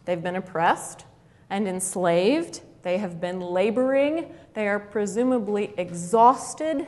They've 0.06 0.22
been 0.22 0.36
oppressed 0.36 1.04
and 1.50 1.68
enslaved. 1.68 2.62
They 2.82 2.96
have 2.96 3.20
been 3.20 3.40
laboring. 3.40 4.32
They 4.54 4.66
are 4.66 4.80
presumably 4.80 5.74
exhausted. 5.76 6.86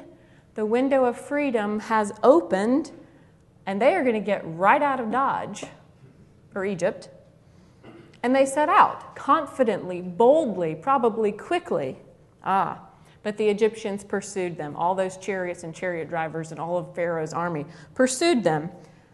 The 0.55 0.65
window 0.65 1.05
of 1.05 1.21
freedom 1.21 1.81
has 1.81 2.13
opened, 2.23 2.93
and 3.67 3.83
they 3.83 3.95
are 3.95 4.03
going 4.03 4.15
to 4.15 4.21
get 4.21 4.41
right 4.47 4.83
out 4.83 4.99
of 4.99 5.11
Dodge 5.11 5.65
or 6.55 6.65
Egypt 6.65 7.11
and 8.23 8.35
they 8.35 8.47
set 8.47 8.69
out 8.69 9.17
confidently, 9.17 10.01
boldly, 10.01 10.75
probably 10.75 11.33
quickly. 11.33 11.99
Ah, 12.45 12.81
but 13.23 13.37
the 13.37 13.49
Egyptians 13.49 14.05
pursued 14.05 14.57
them. 14.57 14.75
All 14.77 14.95
those 14.95 15.17
chariots 15.17 15.63
and 15.63 15.75
chariot 15.75 16.09
drivers 16.09 16.51
and 16.51 16.61
all 16.61 16.79
of 16.79 16.95
Pharaoh's 16.95 17.33
army 17.33 17.67
pursued 17.95 18.43
them. 18.43 18.71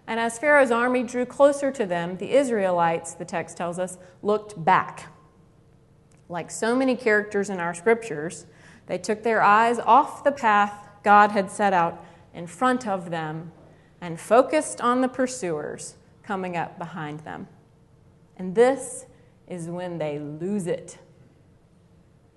And 0.06 0.18
as 0.18 0.38
Pharaoh's 0.38 0.70
army 0.70 1.02
drew 1.02 1.26
closer 1.26 1.70
to 1.72 1.84
them, 1.84 2.16
the 2.16 2.32
Israelites, 2.32 3.14
the 3.14 3.24
text 3.24 3.56
tells 3.56 3.78
us, 3.78 3.98
looked 4.22 4.64
back. 4.64 5.12
Like 6.28 6.50
so 6.50 6.74
many 6.74 6.96
characters 6.96 7.50
in 7.50 7.60
our 7.60 7.74
scriptures, 7.74 8.46
they 8.86 8.98
took 8.98 9.22
their 9.22 9.42
eyes 9.42 9.78
off 9.78 10.24
the 10.24 10.32
path 10.32 10.88
God 11.02 11.30
had 11.30 11.50
set 11.50 11.72
out 11.72 12.04
in 12.34 12.46
front 12.46 12.86
of 12.86 13.10
them 13.10 13.52
and 14.00 14.18
focused 14.18 14.80
on 14.80 15.00
the 15.00 15.08
pursuers 15.08 15.96
coming 16.22 16.56
up 16.56 16.78
behind 16.78 17.20
them. 17.20 17.48
And 18.36 18.54
this 18.54 19.06
is 19.46 19.68
when 19.68 19.98
they 19.98 20.18
lose 20.18 20.66
it. 20.66 20.98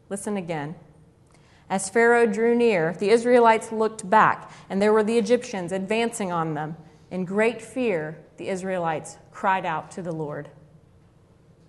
Listen 0.10 0.38
again. 0.38 0.76
As 1.72 1.90
Pharaoh 1.90 2.26
drew 2.26 2.54
near, 2.54 2.92
the 3.00 3.12
Israelites 3.12 3.72
looked 3.72 4.10
back, 4.10 4.52
and 4.70 4.82
there 4.82 4.92
were 4.92 5.06
the 5.06 5.18
Egyptians 5.18 5.72
advancing 5.72 6.30
on 6.30 6.54
them. 6.54 6.76
In 7.12 7.24
great 7.24 7.62
fear, 7.62 8.18
the 8.36 8.50
Israelites 8.50 9.18
cried 9.32 9.66
out 9.66 9.90
to 9.92 10.02
the 10.02 10.12
Lord. 10.12 10.50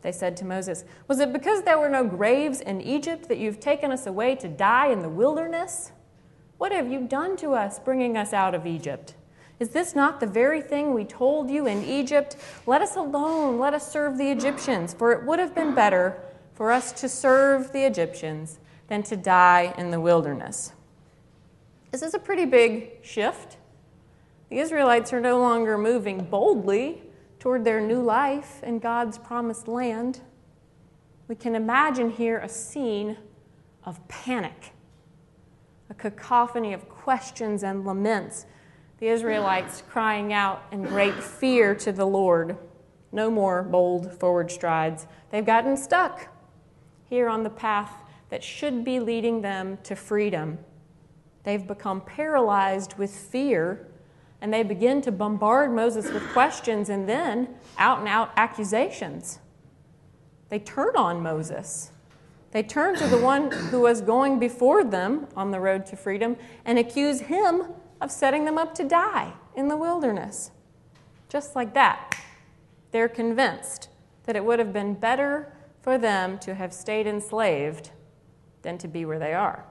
They 0.02 0.10
said 0.10 0.36
to 0.38 0.44
Moses, 0.44 0.84
Was 1.06 1.20
it 1.20 1.32
because 1.32 1.62
there 1.62 1.78
were 1.78 1.88
no 1.88 2.02
graves 2.02 2.60
in 2.60 2.80
Egypt 2.80 3.28
that 3.28 3.38
you've 3.38 3.60
taken 3.60 3.92
us 3.92 4.08
away 4.08 4.34
to 4.34 4.48
die 4.48 4.88
in 4.88 5.02
the 5.02 5.08
wilderness? 5.08 5.92
What 6.58 6.72
have 6.72 6.90
you 6.90 7.06
done 7.06 7.36
to 7.36 7.52
us, 7.52 7.78
bringing 7.78 8.16
us 8.16 8.32
out 8.32 8.56
of 8.56 8.66
Egypt? 8.66 9.14
Is 9.60 9.68
this 9.68 9.94
not 9.94 10.18
the 10.18 10.26
very 10.26 10.60
thing 10.60 10.92
we 10.92 11.04
told 11.04 11.48
you 11.48 11.68
in 11.68 11.84
Egypt? 11.84 12.36
Let 12.66 12.82
us 12.82 12.96
alone, 12.96 13.60
let 13.60 13.72
us 13.72 13.92
serve 13.92 14.18
the 14.18 14.32
Egyptians, 14.32 14.94
for 14.94 15.12
it 15.12 15.24
would 15.24 15.38
have 15.38 15.54
been 15.54 15.76
better 15.76 16.20
for 16.54 16.72
us 16.72 16.90
to 16.90 17.08
serve 17.08 17.70
the 17.70 17.86
Egyptians 17.86 18.58
than 18.88 19.02
to 19.04 19.16
die 19.16 19.74
in 19.78 19.90
the 19.90 20.00
wilderness. 20.00 20.72
This 21.90 22.02
is 22.02 22.14
a 22.14 22.18
pretty 22.18 22.44
big 22.44 22.90
shift. 23.02 23.56
The 24.48 24.58
Israelites 24.58 25.12
are 25.12 25.20
no 25.20 25.38
longer 25.38 25.78
moving 25.78 26.24
boldly 26.24 27.02
toward 27.38 27.64
their 27.64 27.80
new 27.80 28.02
life 28.02 28.62
in 28.62 28.78
God's 28.78 29.18
promised 29.18 29.68
land. 29.68 30.20
We 31.28 31.34
can 31.34 31.54
imagine 31.54 32.10
here 32.10 32.38
a 32.38 32.48
scene 32.48 33.16
of 33.84 34.06
panic, 34.08 34.72
a 35.90 35.94
cacophony 35.94 36.72
of 36.72 36.88
questions 36.88 37.62
and 37.62 37.84
laments 37.84 38.46
the 39.02 39.08
Israelites 39.08 39.82
crying 39.88 40.32
out 40.32 40.62
in 40.70 40.84
great 40.84 41.20
fear 41.20 41.74
to 41.74 41.90
the 41.90 42.04
Lord. 42.04 42.56
No 43.10 43.32
more 43.32 43.64
bold 43.64 44.12
forward 44.20 44.48
strides. 44.48 45.08
They've 45.32 45.44
gotten 45.44 45.76
stuck 45.76 46.28
here 47.10 47.28
on 47.28 47.42
the 47.42 47.50
path 47.50 47.90
that 48.32 48.42
should 48.42 48.82
be 48.82 48.98
leading 48.98 49.42
them 49.42 49.76
to 49.82 49.94
freedom. 49.94 50.58
They've 51.42 51.66
become 51.66 52.00
paralyzed 52.00 52.94
with 52.96 53.14
fear, 53.14 53.86
and 54.40 54.50
they 54.50 54.62
begin 54.62 55.02
to 55.02 55.12
bombard 55.12 55.70
Moses 55.70 56.10
with 56.10 56.26
questions 56.32 56.88
and 56.88 57.06
then 57.06 57.56
out 57.76 57.98
and 57.98 58.08
out 58.08 58.32
accusations. 58.38 59.38
They 60.48 60.58
turn 60.58 60.96
on 60.96 61.22
Moses. 61.22 61.90
They 62.52 62.62
turn 62.62 62.96
to 62.96 63.06
the 63.06 63.18
one 63.18 63.50
who 63.50 63.82
was 63.82 64.00
going 64.00 64.38
before 64.38 64.82
them 64.82 65.28
on 65.36 65.50
the 65.50 65.60
road 65.60 65.84
to 65.86 65.96
freedom 65.96 66.38
and 66.64 66.78
accuse 66.78 67.20
him 67.20 67.64
of 68.00 68.10
setting 68.10 68.46
them 68.46 68.56
up 68.56 68.74
to 68.76 68.84
die 68.84 69.34
in 69.54 69.68
the 69.68 69.76
wilderness. 69.76 70.52
Just 71.28 71.54
like 71.54 71.74
that. 71.74 72.18
They're 72.92 73.10
convinced 73.10 73.90
that 74.24 74.36
it 74.36 74.44
would 74.46 74.58
have 74.58 74.72
been 74.72 74.94
better 74.94 75.52
for 75.82 75.98
them 75.98 76.38
to 76.38 76.54
have 76.54 76.72
stayed 76.72 77.06
enslaved 77.06 77.90
than 78.62 78.78
to 78.78 78.88
be 78.88 79.04
where 79.04 79.18
they 79.18 79.34
are. 79.34 79.64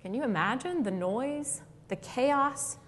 Can 0.00 0.14
you 0.14 0.24
imagine 0.24 0.82
the 0.82 0.90
noise, 0.90 1.62
the 1.88 1.96
chaos, 1.96 2.78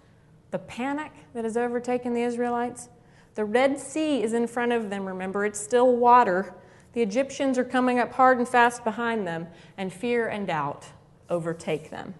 the 0.51 0.59
panic 0.59 1.13
that 1.33 1.45
has 1.45 1.57
overtaken 1.57 2.15
the 2.15 2.23
Israelites? 2.23 2.89
The 3.35 3.45
Red 3.45 3.79
Sea 3.79 4.23
is 4.23 4.33
in 4.33 4.47
front 4.47 4.73
of 4.73 4.91
them, 4.91 5.05
remember, 5.05 5.45
it's 5.45 5.61
still 5.61 5.97
water. 5.97 6.55
The 6.93 7.03
Egyptians 7.03 7.59
are 7.59 7.65
coming 7.65 7.99
up 7.99 8.13
hard 8.13 8.39
and 8.39 8.49
fast 8.49 8.85
behind 8.85 9.27
them, 9.27 9.49
and 9.77 9.93
fear 9.93 10.29
and 10.29 10.47
doubt 10.47 10.87
overtake 11.29 11.91
them 11.91 12.15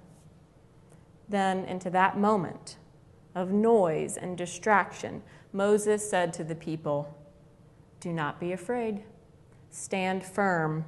then 1.29 1.65
into 1.65 1.91
that 1.91 2.19
moment 2.19 2.77
of 3.35 3.51
noise 3.51 4.17
and 4.17 4.37
distraction, 4.37 5.23
Moses 5.53 6.09
said 6.09 6.33
to 6.35 6.45
the 6.45 6.55
people, 6.55 7.17
Do 8.01 8.13
not 8.13 8.39
be 8.39 8.53
afraid, 8.53 9.03
stand 9.71 10.25
firm, 10.25 10.85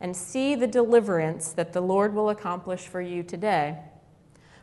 and 0.00 0.16
see 0.16 0.54
the 0.54 0.66
deliverance 0.66 1.52
that 1.52 1.72
the 1.72 1.80
Lord 1.80 2.14
will 2.14 2.30
accomplish 2.30 2.86
for 2.86 3.00
you 3.00 3.22
today. 3.22 3.78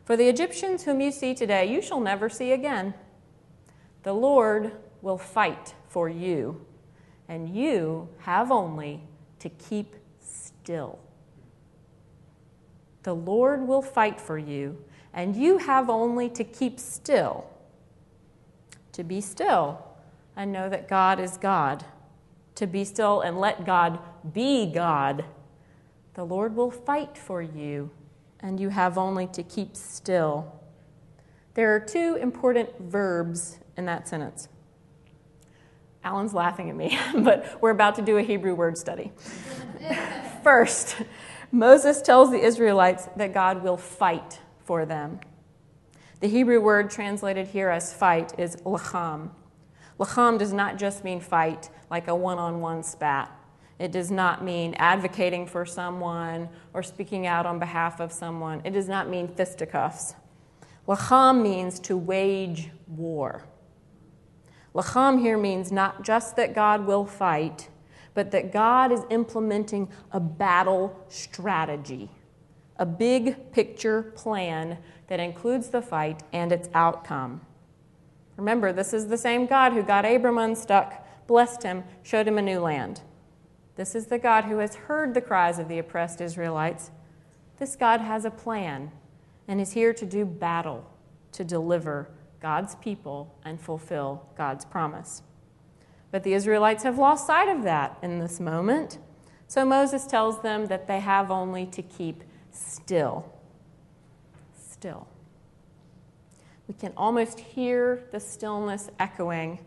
For 0.03 0.15
the 0.15 0.27
Egyptians 0.27 0.83
whom 0.83 1.01
you 1.01 1.11
see 1.11 1.33
today, 1.33 1.71
you 1.71 1.81
shall 1.81 1.99
never 1.99 2.29
see 2.29 2.51
again. 2.51 2.93
The 4.03 4.13
Lord 4.13 4.73
will 5.01 5.17
fight 5.17 5.73
for 5.87 6.07
you, 6.07 6.65
and 7.27 7.49
you 7.49 8.09
have 8.19 8.51
only 8.51 9.01
to 9.39 9.49
keep 9.49 9.95
still. 10.19 10.99
The 13.03 13.15
Lord 13.15 13.67
will 13.67 13.81
fight 13.81 14.19
for 14.19 14.37
you 14.37 14.77
and 15.15 15.35
you 15.35 15.57
have 15.57 15.89
only 15.89 16.29
to 16.29 16.43
keep 16.43 16.77
still, 16.77 17.49
to 18.91 19.03
be 19.03 19.21
still 19.21 19.81
and 20.35 20.51
know 20.51 20.69
that 20.69 20.89
God 20.89 21.21
is 21.21 21.37
God, 21.37 21.85
to 22.55 22.67
be 22.67 22.83
still 22.83 23.21
and 23.21 23.39
let 23.39 23.65
God 23.65 23.99
be 24.33 24.65
God. 24.65 25.25
The 26.13 26.23
Lord 26.23 26.55
will 26.55 26.71
fight 26.71 27.17
for 27.17 27.41
you, 27.41 27.91
and 28.39 28.59
you 28.59 28.69
have 28.69 28.97
only 28.97 29.27
to 29.27 29.43
keep 29.43 29.75
still. 29.75 30.59
There 31.53 31.73
are 31.75 31.79
two 31.79 32.17
important 32.21 32.69
verbs 32.79 33.59
in 33.77 33.85
that 33.85 34.07
sentence. 34.07 34.47
Alan's 36.03 36.33
laughing 36.33 36.69
at 36.69 36.75
me, 36.75 36.97
but 37.23 37.61
we're 37.61 37.71
about 37.71 37.95
to 37.95 38.01
do 38.01 38.17
a 38.17 38.21
Hebrew 38.21 38.55
word 38.55 38.77
study. 38.77 39.11
First, 40.43 40.97
Moses 41.51 42.01
tells 42.01 42.31
the 42.31 42.39
Israelites 42.39 43.09
that 43.17 43.33
God 43.33 43.63
will 43.63 43.77
fight 43.77 44.39
for 44.63 44.85
them. 44.85 45.19
The 46.19 46.27
Hebrew 46.27 46.61
word 46.61 46.89
translated 46.89 47.47
here 47.47 47.69
as 47.69 47.93
fight 47.93 48.37
is 48.39 48.55
lacham. 48.57 49.31
Lacham 49.99 50.37
does 50.37 50.53
not 50.53 50.77
just 50.77 51.03
mean 51.03 51.19
fight, 51.19 51.69
like 51.89 52.07
a 52.07 52.15
one 52.15 52.37
on 52.37 52.61
one 52.61 52.83
spat. 52.83 53.31
It 53.79 53.91
does 53.91 54.11
not 54.11 54.43
mean 54.43 54.73
advocating 54.75 55.47
for 55.47 55.65
someone 55.65 56.49
or 56.73 56.83
speaking 56.83 57.27
out 57.27 57.45
on 57.45 57.59
behalf 57.59 57.99
of 57.99 58.11
someone. 58.11 58.61
It 58.63 58.71
does 58.71 58.87
not 58.87 59.09
mean 59.09 59.27
fisticuffs. 59.27 60.15
Lacham 60.87 61.41
means 61.41 61.79
to 61.81 61.97
wage 61.97 62.69
war. 62.87 63.45
Lacham 64.73 65.19
here 65.19 65.37
means 65.37 65.71
not 65.71 66.03
just 66.03 66.35
that 66.35 66.53
God 66.53 66.85
will 66.85 67.05
fight, 67.05 67.69
but 68.13 68.31
that 68.31 68.51
God 68.51 68.91
is 68.91 69.01
implementing 69.09 69.89
a 70.11 70.19
battle 70.19 71.05
strategy 71.09 72.09
a 72.77 72.85
big 72.85 73.51
picture 73.51 74.03
plan 74.03 74.77
that 75.07 75.19
includes 75.19 75.69
the 75.69 75.81
fight 75.81 76.23
and 76.33 76.51
its 76.51 76.69
outcome. 76.73 77.41
Remember, 78.37 78.73
this 78.73 78.93
is 78.93 79.07
the 79.07 79.17
same 79.17 79.45
God 79.45 79.73
who 79.73 79.83
got 79.83 80.05
Abram 80.05 80.37
unstuck, 80.37 81.05
blessed 81.27 81.63
him, 81.63 81.83
showed 82.03 82.27
him 82.27 82.37
a 82.37 82.41
new 82.41 82.59
land. 82.59 83.01
This 83.75 83.95
is 83.95 84.07
the 84.07 84.19
God 84.19 84.45
who 84.45 84.59
has 84.59 84.75
heard 84.75 85.13
the 85.13 85.21
cries 85.21 85.59
of 85.59 85.67
the 85.67 85.79
oppressed 85.79 86.21
Israelites. 86.21 86.91
This 87.57 87.75
God 87.75 88.01
has 88.01 88.25
a 88.25 88.31
plan 88.31 88.91
and 89.47 89.61
is 89.61 89.73
here 89.73 89.93
to 89.93 90.05
do 90.05 90.25
battle 90.25 90.89
to 91.33 91.43
deliver 91.43 92.09
God's 92.41 92.75
people 92.75 93.37
and 93.43 93.59
fulfill 93.59 94.27
God's 94.37 94.65
promise. 94.65 95.21
But 96.11 96.23
the 96.23 96.33
Israelites 96.33 96.83
have 96.83 96.97
lost 96.97 97.27
sight 97.27 97.49
of 97.49 97.63
that 97.63 97.97
in 98.01 98.19
this 98.19 98.39
moment. 98.39 98.99
So 99.47 99.65
Moses 99.65 100.05
tells 100.05 100.41
them 100.41 100.67
that 100.67 100.87
they 100.87 100.99
have 100.99 101.31
only 101.31 101.65
to 101.67 101.81
keep 101.81 102.23
still. 102.51 103.31
Still. 104.57 105.07
We 106.67 106.73
can 106.73 106.93
almost 106.97 107.39
hear 107.39 108.03
the 108.11 108.19
stillness 108.19 108.89
echoing 108.99 109.59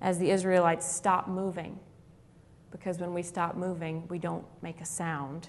as 0.00 0.18
the 0.18 0.30
Israelites 0.30 0.86
stop 0.90 1.28
moving. 1.28 1.78
Because 2.70 2.98
when 2.98 3.14
we 3.14 3.22
stop 3.22 3.56
moving, 3.56 4.06
we 4.08 4.18
don't 4.18 4.44
make 4.62 4.80
a 4.80 4.84
sound. 4.84 5.48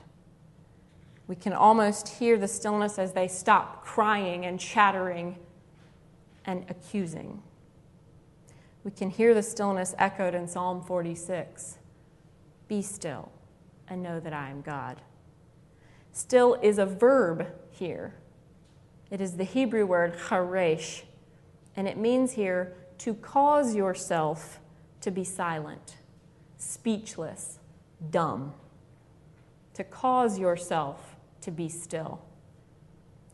We 1.28 1.36
can 1.36 1.54
almost 1.54 2.08
hear 2.08 2.38
the 2.38 2.48
stillness 2.48 2.98
as 2.98 3.14
they 3.14 3.28
stop 3.28 3.84
crying 3.84 4.46
and 4.46 4.60
chattering 4.60 5.38
and 6.46 6.66
accusing. 6.70 7.44
We 8.84 8.92
can 8.92 9.10
hear 9.10 9.34
the 9.34 9.44
stillness 9.44 9.94
echoed 9.98 10.34
in 10.34 10.48
Psalm 10.48 10.82
46 10.82 11.78
Be 12.70 12.82
still 12.82 13.32
and 13.90 14.02
know 14.02 14.20
that 14.22 14.34
I 14.34 14.50
am 14.50 14.62
God. 14.62 15.02
Still 16.14 16.58
is 16.62 16.78
a 16.80 16.86
verb 16.86 17.48
here. 17.72 18.16
It 19.10 19.22
is 19.22 19.38
the 19.38 19.44
Hebrew 19.44 19.86
word 19.86 20.18
charesh, 20.18 21.04
and 21.76 21.88
it 21.88 21.98
means 21.98 22.34
here 22.34 22.74
to 23.00 23.14
cause 23.14 23.76
yourself 23.76 24.60
to 25.02 25.12
be 25.12 25.24
silent, 25.24 25.98
speechless, 26.58 27.60
dumb. 28.10 28.54
To 29.76 29.84
cause 29.84 30.40
yourself 30.40 31.16
to 31.42 31.52
be 31.52 31.70
still. 31.70 32.20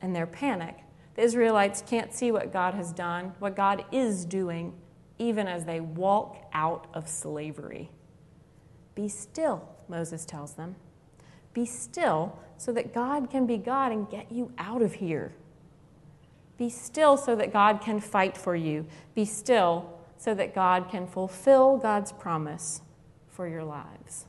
And 0.02 0.16
their 0.16 0.28
panic. 0.28 0.76
The 1.16 1.22
Israelites 1.22 1.82
can't 1.88 2.14
see 2.14 2.32
what 2.32 2.52
God 2.52 2.74
has 2.74 2.92
done, 2.92 3.34
what 3.40 3.56
God 3.56 3.86
is 3.92 4.26
doing, 4.26 4.74
even 5.20 5.48
as 5.48 5.64
they 5.64 5.80
walk 5.80 6.50
out 6.54 6.88
of 6.94 7.08
slavery. 7.08 7.90
Be 8.96 9.08
still, 9.08 9.68
Moses 9.88 10.26
tells 10.26 10.54
them. 10.54 10.76
Be 11.54 11.66
still 11.66 12.38
so 12.58 12.72
that 12.74 12.94
God 12.94 13.30
can 13.30 13.46
be 13.46 13.58
God 13.58 13.92
and 13.92 14.10
get 14.10 14.32
you 14.32 14.52
out 14.58 14.82
of 14.82 14.96
here. 14.96 15.34
Be 16.64 16.70
still 16.70 17.18
so 17.18 17.36
that 17.36 17.52
God 17.52 17.82
can 17.82 18.00
fight 18.00 18.38
for 18.38 18.56
you. 18.56 18.86
Be 19.16 19.26
still 19.26 20.00
so 20.16 20.34
that 20.34 20.56
God 20.56 20.88
can 20.90 21.06
fulfill 21.06 21.76
God's 21.76 22.14
promise 22.14 22.82
for 23.28 23.50
your 23.50 23.66
lives. 23.66 24.28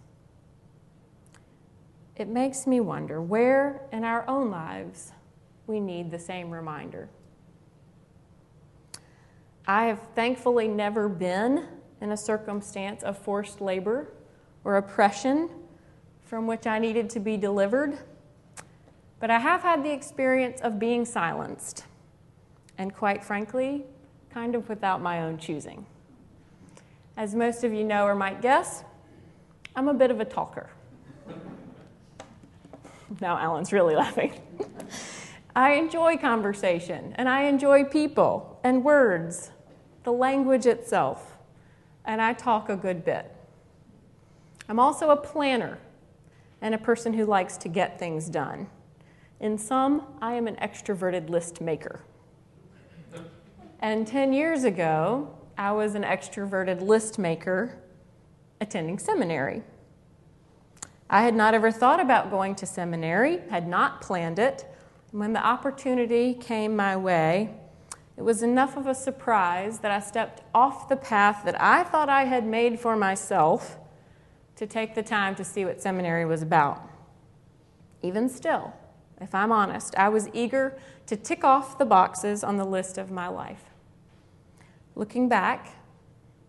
It 2.17 2.27
makes 2.27 2.67
me 2.67 2.81
wonder 2.81 3.23
where 3.23 3.83
in 3.93 4.03
our 4.03 4.29
own 4.29 4.51
lives 4.51 5.13
we 5.69 5.79
need 5.79 6.11
the 6.11 6.19
same 6.19 6.51
reminder. 6.51 7.09
I 9.69 9.85
have 9.85 10.01
thankfully 10.17 10.67
never 10.67 11.09
been 11.09 11.69
in 12.01 12.11
a 12.11 12.17
circumstance 12.17 13.05
of 13.05 13.17
forced 13.17 13.61
labor 13.61 14.13
or 14.65 14.77
oppression 14.77 15.51
from 16.25 16.49
which 16.49 16.67
I 16.67 16.81
needed 16.81 17.11
to 17.11 17.21
be 17.21 17.37
delivered, 17.37 17.97
but 19.21 19.31
I 19.31 19.39
have 19.39 19.63
had 19.63 19.85
the 19.85 19.93
experience 19.93 20.61
of 20.63 20.81
being 20.81 21.05
silenced, 21.05 21.85
and 22.79 22.95
quite 22.95 23.25
frankly, 23.25 23.85
kind 24.31 24.55
of 24.55 24.69
without 24.69 25.01
my 25.01 25.23
own 25.23 25.39
choosing. 25.39 25.87
As 27.17 27.35
most 27.35 27.65
of 27.65 27.73
you 27.73 27.85
know 27.85 28.05
or 28.05 28.15
might 28.15 28.43
guess, 28.43 28.85
I'm 29.77 29.89
a 29.89 29.95
bit 29.95 30.11
of 30.11 30.21
a 30.21 30.25
talker. 30.25 30.71
now 33.21 33.39
Alan's 33.39 33.73
really 33.73 33.95
laughing. 33.95 34.41
I 35.57 35.75
enjoy 35.75 36.17
conversation 36.17 37.15
and 37.17 37.29
I 37.29 37.43
enjoy 37.43 37.85
people 37.85 38.59
and 38.65 38.83
words 38.83 39.53
the 40.05 40.13
language 40.13 40.67
itself, 40.67 41.39
and 42.05 42.21
I 42.21 42.35
talk 42.35 42.69
a 42.69 42.77
good 42.77 43.05
bit. 43.05 43.35
I'm 44.69 44.79
also 44.79 45.11
a 45.11 45.17
planner 45.17 45.79
and 46.61 46.75
a 46.75 46.79
person 46.79 47.15
who 47.15 47.25
likes 47.25 47.57
to 47.59 47.69
get 47.69 47.99
things 47.99 48.29
done. 48.29 48.69
In 49.41 49.59
sum, 49.59 50.07
I 50.21 50.35
am 50.35 50.47
an 50.47 50.57
extroverted 50.57 51.29
list 51.29 51.61
maker. 51.61 52.03
And 53.85 54.07
10 54.07 54.33
years 54.33 54.65
ago, 54.65 55.29
I 55.59 55.73
was 55.73 55.95
an 55.95 56.05
extroverted 56.05 56.81
list 56.81 57.19
maker 57.19 57.77
attending 58.59 58.99
seminary. 58.99 59.63
I 61.11 61.21
had 61.21 61.35
not 61.35 61.53
ever 61.53 61.71
thought 61.71 62.01
about 62.01 62.31
going 62.31 62.55
to 62.55 62.65
seminary, 62.65 63.43
had 63.51 63.69
not 63.69 64.01
planned 64.01 64.39
it. 64.39 64.65
When 65.11 65.35
the 65.35 65.47
opportunity 65.47 66.33
came 66.33 66.75
my 66.75 66.97
way, 66.97 67.57
it 68.17 68.23
was 68.23 68.43
enough 68.43 68.79
of 68.79 68.87
a 68.87 68.95
surprise 68.95 69.81
that 69.81 69.91
I 69.91 70.01
stepped 70.01 70.41
off 70.55 70.89
the 70.89 70.97
path 70.97 71.43
that 71.45 71.61
I 71.61 71.85
thought 71.85 72.09
I 72.09 72.25
had 72.25 72.47
made 72.47 72.81
for 72.81 72.97
myself 72.97 73.77
to 74.57 74.67
take 74.67 74.95
the 74.95 75.03
time 75.03 75.35
to 75.35 75.45
see 75.45 75.67
what 75.67 75.83
seminary 75.83 76.25
was 76.25 76.41
about. 76.41 76.89
Even 78.01 78.31
still, 78.31 78.73
if 79.21 79.35
I'm 79.35 79.53
honest, 79.53 79.95
I 79.99 80.09
was 80.09 80.31
eager 80.33 80.79
to 81.05 81.17
tick 81.17 81.45
off 81.45 81.77
the 81.77 81.85
boxes 81.85 82.43
on 82.43 82.57
the 82.57 82.65
list 82.65 82.97
of 82.97 83.11
my 83.11 83.29
life. 83.29 83.65
Looking 84.97 85.29
back, 85.29 85.75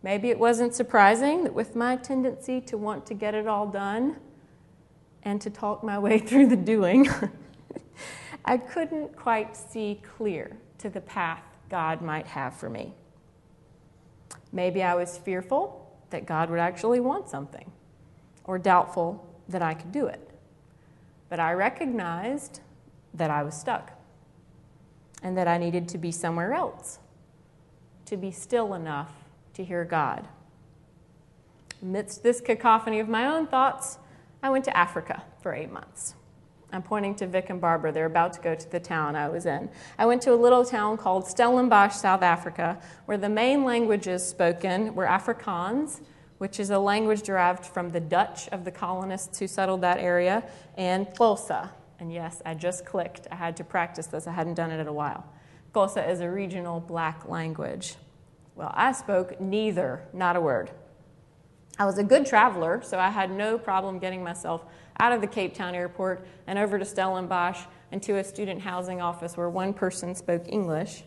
maybe 0.04 0.30
it 0.30 0.40
wasn't 0.40 0.74
surprising 0.76 1.44
that 1.44 1.54
with 1.54 1.76
my 1.76 1.96
tendency 1.96 2.62
to 2.62 2.78
want 2.78 3.06
to 3.08 3.14
get 3.14 3.34
it 3.34 3.48
all 3.48 3.68
done 3.68 4.18
and 5.24 5.42
to 5.42 5.50
talk 5.50 5.84
my 5.84 5.98
way 5.98 6.20
through 6.28 6.48
the 6.48 6.56
doing, 6.56 7.10
I 8.46 8.58
couldn't 8.58 9.16
quite 9.16 9.58
see 9.58 10.02
clear 10.18 10.58
to 10.78 10.90
the 10.90 11.02
path 11.02 11.44
God 11.70 12.02
might 12.02 12.28
have 12.28 12.56
for 12.56 12.70
me. 12.70 12.94
Maybe 14.52 14.84
I 14.84 14.96
was 14.96 15.18
fearful 15.18 15.82
that 16.12 16.26
God 16.26 16.50
would 16.50 16.60
actually 16.60 17.00
want 17.00 17.28
something, 17.28 17.72
or 18.44 18.58
doubtful 18.58 19.28
that 19.50 19.62
I 19.62 19.74
could 19.74 19.92
do 19.92 20.06
it. 20.06 20.30
But 21.30 21.40
I 21.40 21.54
recognized 21.54 22.62
that 23.14 23.30
I 23.30 23.44
was 23.44 23.56
stuck 23.56 23.92
and 25.24 25.38
that 25.38 25.48
I 25.48 25.58
needed 25.58 25.88
to 25.90 25.98
be 25.98 26.12
somewhere 26.12 26.54
else, 26.54 27.00
to 28.06 28.18
be 28.18 28.32
still 28.32 28.74
enough 28.74 29.12
to 29.54 29.64
hear 29.64 29.84
God. 29.84 30.28
Amidst 31.82 32.24
this 32.24 32.42
cacophony 32.42 33.00
of 33.00 33.10
my 33.10 33.28
own 33.28 33.48
thoughts, 33.48 34.00
I 34.42 34.50
went 34.50 34.66
to 34.66 34.78
Africa 34.78 35.24
for 35.42 35.54
eight 35.54 35.72
months. 35.72 36.16
I'm 36.72 36.84
pointing 36.84 37.16
to 37.16 37.28
Vic 37.28 37.50
and 37.50 37.62
Barbara. 37.62 37.92
They're 37.92 38.06
about 38.06 38.34
to 38.34 38.42
go 38.42 38.54
to 38.54 38.72
the 38.72 38.80
town 38.80 39.16
I 39.16 39.30
was 39.30 39.46
in. 39.46 39.70
I 39.98 40.06
went 40.06 40.22
to 40.24 40.34
a 40.34 40.36
little 40.36 40.66
town 40.66 40.98
called 40.98 41.26
Stellenbosch, 41.26 41.94
South 41.94 42.22
Africa, 42.22 42.80
where 43.06 43.18
the 43.18 43.30
main 43.30 43.64
languages 43.64 44.28
spoken 44.28 44.94
were 44.94 45.06
Afrikaans, 45.06 46.02
which 46.38 46.60
is 46.60 46.72
a 46.72 46.80
language 46.80 47.22
derived 47.22 47.66
from 47.66 47.90
the 47.90 48.00
Dutch 48.00 48.50
of 48.50 48.66
the 48.66 48.72
colonists 48.72 49.40
who 49.40 49.48
settled 49.48 49.82
that 49.82 50.00
area, 50.00 50.44
and 50.78 51.08
Xhosa. 51.08 51.70
And 52.00 52.12
yes, 52.12 52.42
I 52.46 52.56
just 52.56 52.86
clicked. 52.86 53.28
I 53.32 53.36
had 53.36 53.56
to 53.58 53.64
practice 53.64 54.08
this, 54.08 54.28
I 54.28 54.34
hadn't 54.34 54.56
done 54.56 54.72
it 54.72 54.80
in 54.80 54.88
a 54.88 54.94
while. 54.94 55.26
Xhosa 55.76 56.10
is 56.10 56.22
a 56.22 56.32
regional 56.32 56.80
black 56.80 57.28
language. 57.28 57.96
Well, 58.56 58.72
I 58.74 58.94
spoke 58.94 59.42
neither, 59.42 60.04
not 60.14 60.38
a 60.38 60.42
word. 60.42 60.72
I 61.78 61.86
was 61.86 61.98
a 61.98 62.04
good 62.04 62.26
traveler, 62.26 62.82
so 62.82 62.98
I 62.98 63.10
had 63.10 63.30
no 63.30 63.58
problem 63.58 64.00
getting 64.00 64.24
myself 64.24 64.64
out 65.02 65.12
of 65.12 65.20
the 65.20 65.28
Cape 65.28 65.54
Town 65.54 65.76
airport 65.76 66.26
and 66.48 66.58
over 66.58 66.80
to 66.80 66.86
Stellenbosch 66.86 67.66
and 67.92 68.02
to 68.04 68.18
a 68.18 68.24
student 68.24 68.62
housing 68.62 69.02
office 69.02 69.36
where 69.36 69.50
one 69.50 69.74
person 69.74 70.16
spoke 70.16 70.44
English. 70.48 71.04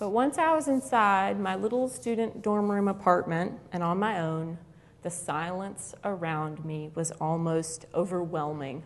But 0.00 0.08
once 0.08 0.38
I 0.38 0.52
was 0.52 0.66
inside 0.66 1.38
my 1.38 1.54
little 1.54 1.88
student 1.88 2.42
dorm 2.42 2.72
room 2.72 2.88
apartment 2.88 3.60
and 3.70 3.84
on 3.84 4.00
my 4.00 4.18
own, 4.18 4.58
the 5.02 5.10
silence 5.10 5.94
around 6.02 6.64
me 6.64 6.90
was 6.96 7.12
almost 7.12 7.86
overwhelming. 7.94 8.82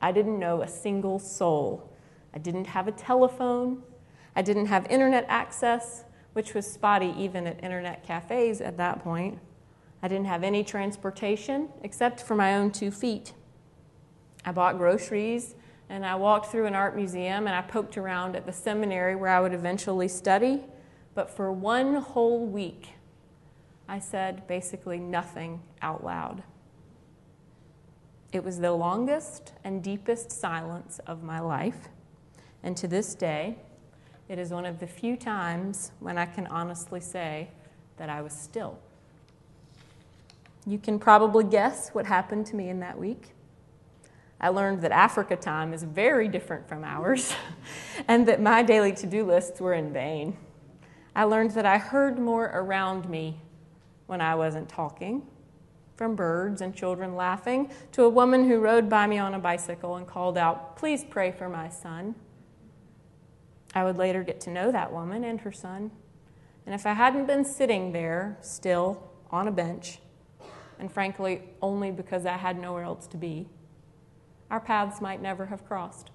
I 0.00 0.12
didn't 0.12 0.38
know 0.38 0.62
a 0.62 0.68
single 0.68 1.18
soul. 1.18 1.91
I 2.34 2.38
didn't 2.38 2.66
have 2.66 2.88
a 2.88 2.92
telephone. 2.92 3.82
I 4.34 4.42
didn't 4.42 4.66
have 4.66 4.86
internet 4.86 5.26
access, 5.28 6.04
which 6.32 6.54
was 6.54 6.70
spotty 6.70 7.14
even 7.18 7.46
at 7.46 7.62
internet 7.62 8.04
cafes 8.04 8.60
at 8.60 8.76
that 8.78 9.02
point. 9.02 9.38
I 10.02 10.08
didn't 10.08 10.26
have 10.26 10.42
any 10.42 10.64
transportation 10.64 11.68
except 11.82 12.22
for 12.22 12.34
my 12.34 12.54
own 12.54 12.70
two 12.70 12.90
feet. 12.90 13.34
I 14.44 14.52
bought 14.52 14.78
groceries 14.78 15.54
and 15.88 16.04
I 16.04 16.14
walked 16.16 16.46
through 16.46 16.66
an 16.66 16.74
art 16.74 16.96
museum 16.96 17.46
and 17.46 17.54
I 17.54 17.62
poked 17.62 17.96
around 17.96 18.34
at 18.34 18.46
the 18.46 18.52
seminary 18.52 19.14
where 19.14 19.30
I 19.30 19.40
would 19.40 19.52
eventually 19.52 20.08
study. 20.08 20.64
But 21.14 21.30
for 21.30 21.52
one 21.52 21.94
whole 21.96 22.46
week, 22.46 22.94
I 23.88 23.98
said 23.98 24.46
basically 24.46 24.98
nothing 24.98 25.60
out 25.82 26.02
loud. 26.02 26.42
It 28.32 28.42
was 28.42 28.58
the 28.58 28.72
longest 28.72 29.52
and 29.62 29.82
deepest 29.82 30.32
silence 30.32 30.98
of 31.06 31.22
my 31.22 31.38
life. 31.38 31.90
And 32.62 32.76
to 32.76 32.86
this 32.86 33.14
day, 33.14 33.56
it 34.28 34.38
is 34.38 34.50
one 34.50 34.64
of 34.64 34.78
the 34.78 34.86
few 34.86 35.16
times 35.16 35.92
when 36.00 36.16
I 36.16 36.26
can 36.26 36.46
honestly 36.46 37.00
say 37.00 37.48
that 37.96 38.08
I 38.08 38.22
was 38.22 38.32
still. 38.32 38.78
You 40.66 40.78
can 40.78 40.98
probably 40.98 41.44
guess 41.44 41.90
what 41.90 42.06
happened 42.06 42.46
to 42.46 42.56
me 42.56 42.68
in 42.68 42.80
that 42.80 42.98
week. 42.98 43.30
I 44.40 44.48
learned 44.48 44.82
that 44.82 44.90
Africa 44.90 45.36
time 45.36 45.72
is 45.72 45.82
very 45.82 46.28
different 46.28 46.68
from 46.68 46.82
ours 46.82 47.34
and 48.08 48.26
that 48.26 48.40
my 48.40 48.62
daily 48.62 48.92
to 48.92 49.06
do 49.06 49.24
lists 49.24 49.60
were 49.60 49.74
in 49.74 49.92
vain. 49.92 50.36
I 51.14 51.24
learned 51.24 51.52
that 51.52 51.66
I 51.66 51.78
heard 51.78 52.18
more 52.18 52.46
around 52.46 53.08
me 53.08 53.40
when 54.06 54.20
I 54.20 54.34
wasn't 54.34 54.68
talking, 54.68 55.22
from 55.96 56.16
birds 56.16 56.60
and 56.60 56.74
children 56.74 57.14
laughing 57.14 57.70
to 57.92 58.04
a 58.04 58.08
woman 58.08 58.48
who 58.48 58.58
rode 58.58 58.88
by 58.88 59.06
me 59.06 59.18
on 59.18 59.34
a 59.34 59.38
bicycle 59.38 59.96
and 59.96 60.06
called 60.06 60.38
out, 60.38 60.76
Please 60.76 61.04
pray 61.04 61.30
for 61.30 61.48
my 61.48 61.68
son. 61.68 62.14
I 63.74 63.84
would 63.84 63.96
later 63.96 64.22
get 64.22 64.40
to 64.42 64.50
know 64.50 64.70
that 64.70 64.92
woman 64.92 65.24
and 65.24 65.40
her 65.40 65.52
son. 65.52 65.90
And 66.66 66.74
if 66.74 66.86
I 66.86 66.92
hadn't 66.92 67.26
been 67.26 67.44
sitting 67.44 67.92
there 67.92 68.36
still 68.40 69.10
on 69.30 69.48
a 69.48 69.52
bench, 69.52 69.98
and 70.78 70.92
frankly, 70.92 71.42
only 71.60 71.90
because 71.90 72.26
I 72.26 72.36
had 72.36 72.58
nowhere 72.58 72.84
else 72.84 73.06
to 73.08 73.16
be, 73.16 73.48
our 74.50 74.60
paths 74.60 75.00
might 75.00 75.22
never 75.22 75.46
have 75.46 75.64
crossed. 75.64 76.10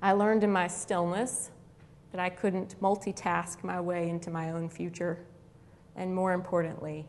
I 0.00 0.12
learned 0.12 0.44
in 0.44 0.52
my 0.52 0.68
stillness 0.68 1.50
that 2.12 2.20
I 2.20 2.30
couldn't 2.30 2.80
multitask 2.80 3.64
my 3.64 3.80
way 3.80 4.08
into 4.08 4.30
my 4.30 4.50
own 4.50 4.68
future. 4.68 5.18
And 5.96 6.14
more 6.14 6.32
importantly, 6.32 7.06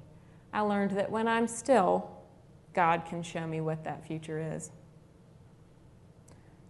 I 0.51 0.61
learned 0.61 0.91
that 0.91 1.11
when 1.11 1.27
I'm 1.27 1.47
still, 1.47 2.09
God 2.73 3.05
can 3.05 3.21
show 3.21 3.45
me 3.45 3.61
what 3.61 3.83
that 3.83 4.05
future 4.05 4.39
is. 4.39 4.71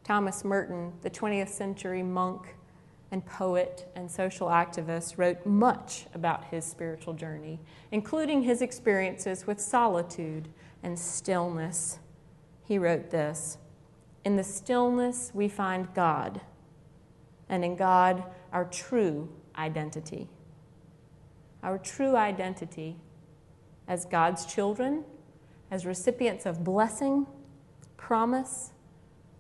Thomas 0.10 0.44
Merton, 0.44 0.92
the 1.04 1.10
20th 1.12 1.50
century 1.50 2.02
monk 2.02 2.56
and 3.12 3.24
poet 3.24 3.92
and 3.96 4.10
social 4.10 4.48
activist, 4.48 5.20
wrote 5.20 5.46
much 5.46 6.08
about 6.16 6.46
his 6.46 6.66
spiritual 6.66 7.14
journey, 7.14 7.60
including 7.92 8.42
his 8.42 8.64
experiences 8.64 9.46
with 9.46 9.62
solitude 9.62 10.50
and 10.82 10.98
stillness. 10.98 12.00
He 12.66 12.80
wrote 12.80 13.12
this 13.12 13.60
In 14.26 14.36
the 14.36 14.44
stillness, 14.44 15.30
we 15.36 15.48
find 15.48 15.94
God, 15.94 16.42
and 17.48 17.64
in 17.64 17.76
God, 17.76 18.24
our 18.52 18.66
true 18.66 19.30
identity. 19.60 20.28
Our 21.62 21.78
true 21.78 22.16
identity 22.16 22.98
as 23.88 24.06
God's 24.06 24.48
children, 24.48 25.04
as 25.70 25.86
recipients 25.86 26.48
of 26.48 26.64
blessing, 26.64 27.28
promise, 27.96 28.72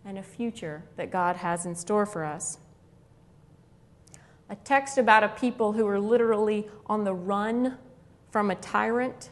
and 0.05 0.17
a 0.17 0.23
future 0.23 0.83
that 0.95 1.11
God 1.11 1.37
has 1.37 1.65
in 1.65 1.75
store 1.75 2.05
for 2.05 2.23
us. 2.23 2.59
A 4.49 4.55
text 4.55 4.97
about 4.97 5.23
a 5.23 5.29
people 5.29 5.73
who 5.73 5.87
are 5.87 5.99
literally 5.99 6.67
on 6.87 7.03
the 7.03 7.13
run 7.13 7.77
from 8.31 8.49
a 8.49 8.55
tyrant 8.55 9.29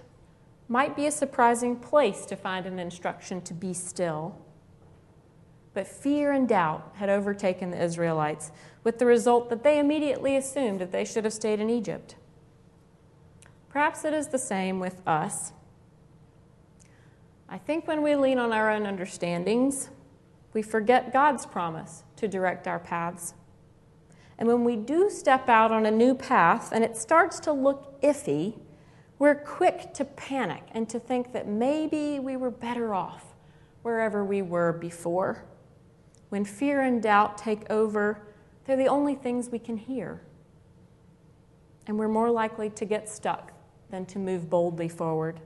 might 0.67 0.95
be 0.95 1.07
a 1.07 1.11
surprising 1.11 1.75
place 1.75 2.25
to 2.25 2.35
find 2.35 2.65
an 2.65 2.77
instruction 2.77 3.41
to 3.41 3.53
be 3.53 3.73
still. 3.73 4.39
But 5.73 5.87
fear 5.87 6.31
and 6.31 6.47
doubt 6.47 6.91
had 6.95 7.09
overtaken 7.09 7.71
the 7.71 7.81
Israelites, 7.81 8.51
with 8.83 8.99
the 8.99 9.05
result 9.05 9.49
that 9.49 9.63
they 9.63 9.79
immediately 9.79 10.35
assumed 10.35 10.79
that 10.79 10.91
they 10.91 11.05
should 11.05 11.23
have 11.23 11.33
stayed 11.33 11.59
in 11.59 11.69
Egypt. 11.69 12.15
Perhaps 13.69 14.05
it 14.05 14.13
is 14.13 14.27
the 14.29 14.39
same 14.39 14.79
with 14.79 15.01
us. 15.07 15.53
I 17.49 17.57
think 17.57 17.87
when 17.87 18.01
we 18.01 18.15
lean 18.15 18.39
on 18.39 18.51
our 18.51 18.69
own 18.71 18.85
understandings, 18.85 19.89
we 20.57 20.63
forget 20.63 21.13
God's 21.13 21.45
promise 21.45 22.01
to 22.15 22.27
direct 22.27 22.67
our 22.67 22.79
paths. 22.79 23.35
And 24.39 24.47
when 24.47 24.63
we 24.63 24.75
do 24.75 25.07
step 25.07 25.47
out 25.47 25.71
on 25.71 25.85
a 25.85 25.91
new 25.91 26.15
path 26.15 26.71
and 26.71 26.83
it 26.83 26.97
starts 26.97 27.39
to 27.41 27.53
look 27.53 28.01
iffy, 28.01 28.57
we're 29.19 29.35
quick 29.35 29.93
to 29.93 30.03
panic 30.03 30.63
and 30.71 30.89
to 30.89 30.99
think 30.99 31.31
that 31.33 31.47
maybe 31.47 32.17
we 32.17 32.35
were 32.37 32.49
better 32.49 32.95
off 32.95 33.35
wherever 33.83 34.25
we 34.25 34.41
were 34.41 34.73
before. 34.73 35.45
When 36.29 36.43
fear 36.43 36.81
and 36.81 37.03
doubt 37.03 37.37
take 37.37 37.69
over, 37.69 38.19
they're 38.65 38.77
the 38.77 38.87
only 38.87 39.13
things 39.13 39.51
we 39.51 39.59
can 39.59 39.77
hear. 39.77 40.23
And 41.85 41.99
we're 41.99 42.07
more 42.07 42.31
likely 42.31 42.71
to 42.71 42.83
get 42.83 43.07
stuck 43.07 43.51
than 43.91 44.07
to 44.07 44.17
move 44.17 44.49
boldly 44.49 44.89
forward. 44.89 45.39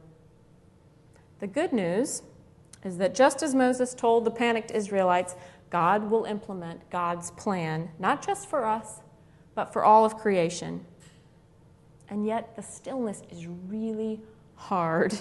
The 1.40 1.48
good 1.48 1.74
news 1.74 2.24
is 2.84 2.98
that 2.98 3.14
just 3.14 3.44
as 3.44 3.54
Moses 3.54 3.94
told 3.94 4.26
the 4.26 4.32
panicked 4.32 4.72
Israelites, 4.72 5.36
God 5.70 6.10
will 6.10 6.26
implement 6.26 6.90
God's 6.90 7.32
plan, 7.32 7.90
not 8.00 8.26
just 8.26 8.50
for 8.50 8.66
us, 8.66 9.02
but 9.56 9.72
for 9.72 9.84
all 9.84 10.04
of 10.04 10.18
creation. 10.18 10.86
And 12.10 12.26
yet, 12.26 12.56
the 12.56 12.62
stillness 12.62 13.22
is 13.30 13.48
really 13.48 14.22
hard, 14.56 15.18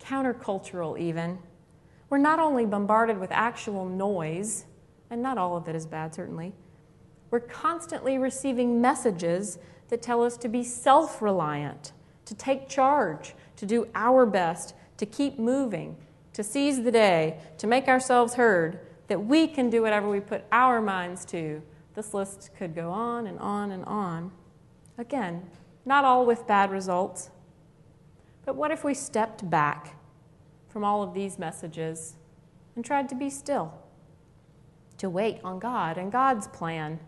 countercultural 0.00 0.98
even. 0.98 1.38
We're 2.10 2.18
not 2.18 2.38
only 2.38 2.64
bombarded 2.64 3.18
with 3.18 3.32
actual 3.32 3.88
noise, 3.88 4.66
and 5.10 5.20
not 5.20 5.36
all 5.36 5.56
of 5.56 5.68
it 5.68 5.74
is 5.74 5.86
bad, 5.86 6.14
certainly, 6.14 6.52
we're 7.30 7.40
constantly 7.40 8.18
receiving 8.18 8.80
messages 8.80 9.58
that 9.88 10.00
tell 10.00 10.22
us 10.22 10.36
to 10.36 10.48
be 10.48 10.62
self 10.62 11.20
reliant, 11.20 11.92
to 12.26 12.34
take 12.34 12.68
charge, 12.68 13.34
to 13.56 13.66
do 13.66 13.88
our 13.96 14.24
best, 14.24 14.74
to 14.98 15.06
keep 15.06 15.38
moving, 15.38 15.96
to 16.34 16.42
seize 16.42 16.82
the 16.82 16.92
day, 16.92 17.38
to 17.58 17.66
make 17.66 17.88
ourselves 17.88 18.34
heard, 18.34 18.80
that 19.08 19.24
we 19.24 19.46
can 19.46 19.70
do 19.70 19.82
whatever 19.82 20.08
we 20.08 20.20
put 20.20 20.44
our 20.52 20.80
minds 20.82 21.24
to. 21.26 21.62
This 21.94 22.12
list 22.12 22.50
could 22.56 22.74
go 22.74 22.90
on 22.90 23.26
and 23.26 23.38
on 23.38 23.70
and 23.70 23.84
on. 23.84 24.32
Again, 24.98 25.48
not 25.84 26.04
all 26.04 26.26
with 26.26 26.46
bad 26.46 26.70
results. 26.70 27.30
But 28.44 28.56
what 28.56 28.70
if 28.70 28.84
we 28.84 28.94
stepped 28.94 29.48
back 29.48 29.96
from 30.68 30.84
all 30.84 31.02
of 31.02 31.14
these 31.14 31.38
messages 31.38 32.16
and 32.74 32.84
tried 32.84 33.08
to 33.10 33.14
be 33.14 33.30
still? 33.30 33.72
To 34.98 35.08
wait 35.08 35.38
on 35.44 35.58
God 35.58 35.98
and 35.98 36.10
God's 36.10 36.48
plan, 36.48 37.00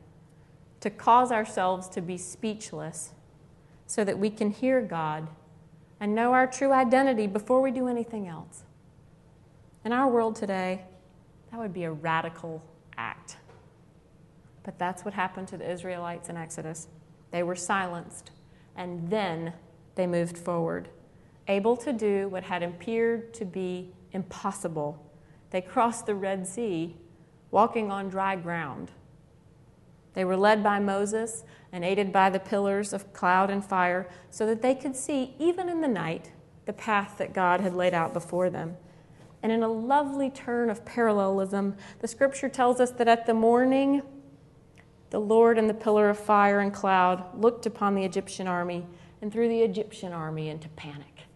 to 0.80 0.90
cause 0.90 1.32
ourselves 1.32 1.88
to 1.90 2.00
be 2.00 2.16
speechless 2.16 3.12
so 3.86 4.04
that 4.04 4.18
we 4.18 4.30
can 4.30 4.50
hear 4.50 4.80
God 4.80 5.28
and 5.98 6.14
know 6.14 6.32
our 6.32 6.46
true 6.46 6.72
identity 6.72 7.26
before 7.26 7.60
we 7.60 7.70
do 7.70 7.88
anything 7.88 8.28
else. 8.28 8.65
In 9.86 9.92
our 9.92 10.08
world 10.08 10.34
today, 10.34 10.82
that 11.52 11.60
would 11.60 11.72
be 11.72 11.84
a 11.84 11.92
radical 11.92 12.60
act. 12.98 13.36
But 14.64 14.80
that's 14.80 15.04
what 15.04 15.14
happened 15.14 15.46
to 15.46 15.56
the 15.56 15.70
Israelites 15.70 16.28
in 16.28 16.36
Exodus. 16.36 16.88
They 17.30 17.44
were 17.44 17.54
silenced, 17.54 18.32
and 18.74 19.08
then 19.08 19.52
they 19.94 20.08
moved 20.08 20.36
forward, 20.36 20.88
able 21.46 21.76
to 21.76 21.92
do 21.92 22.26
what 22.26 22.42
had 22.42 22.64
appeared 22.64 23.32
to 23.34 23.44
be 23.44 23.92
impossible. 24.10 25.00
They 25.50 25.60
crossed 25.60 26.06
the 26.06 26.16
Red 26.16 26.48
Sea, 26.48 26.96
walking 27.52 27.92
on 27.92 28.08
dry 28.08 28.34
ground. 28.34 28.90
They 30.14 30.24
were 30.24 30.36
led 30.36 30.64
by 30.64 30.80
Moses 30.80 31.44
and 31.70 31.84
aided 31.84 32.12
by 32.12 32.28
the 32.28 32.40
pillars 32.40 32.92
of 32.92 33.12
cloud 33.12 33.50
and 33.50 33.64
fire 33.64 34.10
so 34.32 34.46
that 34.46 34.62
they 34.62 34.74
could 34.74 34.96
see, 34.96 35.36
even 35.38 35.68
in 35.68 35.80
the 35.80 35.86
night, 35.86 36.32
the 36.64 36.72
path 36.72 37.18
that 37.18 37.32
God 37.32 37.60
had 37.60 37.72
laid 37.72 37.94
out 37.94 38.12
before 38.12 38.50
them. 38.50 38.78
And 39.46 39.52
in 39.52 39.62
a 39.62 39.68
lovely 39.68 40.28
turn 40.28 40.70
of 40.70 40.84
parallelism, 40.84 41.76
the 42.00 42.08
scripture 42.08 42.48
tells 42.48 42.80
us 42.80 42.90
that 42.90 43.06
at 43.06 43.26
the 43.26 43.32
morning, 43.32 44.02
the 45.10 45.20
Lord 45.20 45.56
in 45.56 45.68
the 45.68 45.72
pillar 45.72 46.10
of 46.10 46.18
fire 46.18 46.58
and 46.58 46.74
cloud 46.74 47.24
looked 47.40 47.64
upon 47.64 47.94
the 47.94 48.02
Egyptian 48.02 48.48
army 48.48 48.84
and 49.22 49.32
threw 49.32 49.48
the 49.48 49.62
Egyptian 49.62 50.12
army 50.12 50.48
into 50.48 50.68
panic. 50.70 51.28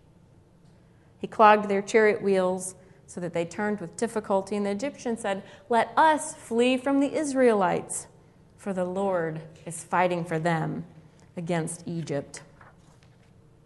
He 1.19 1.29
clogged 1.29 1.69
their 1.69 1.83
chariot 1.83 2.21
wheels 2.21 2.75
so 3.07 3.21
that 3.21 3.33
they 3.33 3.45
turned 3.45 3.81
with 3.81 3.97
difficulty, 3.97 4.57
and 4.57 4.67
the 4.67 4.71
Egyptians 4.71 5.21
said, 5.21 5.45
Let 5.69 5.93
us 5.97 6.35
flee 6.35 6.79
from 6.79 6.99
the 6.99 7.15
Israelites, 7.15 8.09
for 8.57 8.73
the 8.73 8.85
Lord 8.85 9.41
is 9.65 9.85
fighting 9.85 10.25
for 10.25 10.41
them 10.41 10.85
against 11.37 11.87
Egypt. 11.87 12.43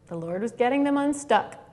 The 0.09 0.17
Lord 0.17 0.43
was 0.43 0.53
getting 0.53 0.85
them 0.85 0.99
unstuck 0.99 1.64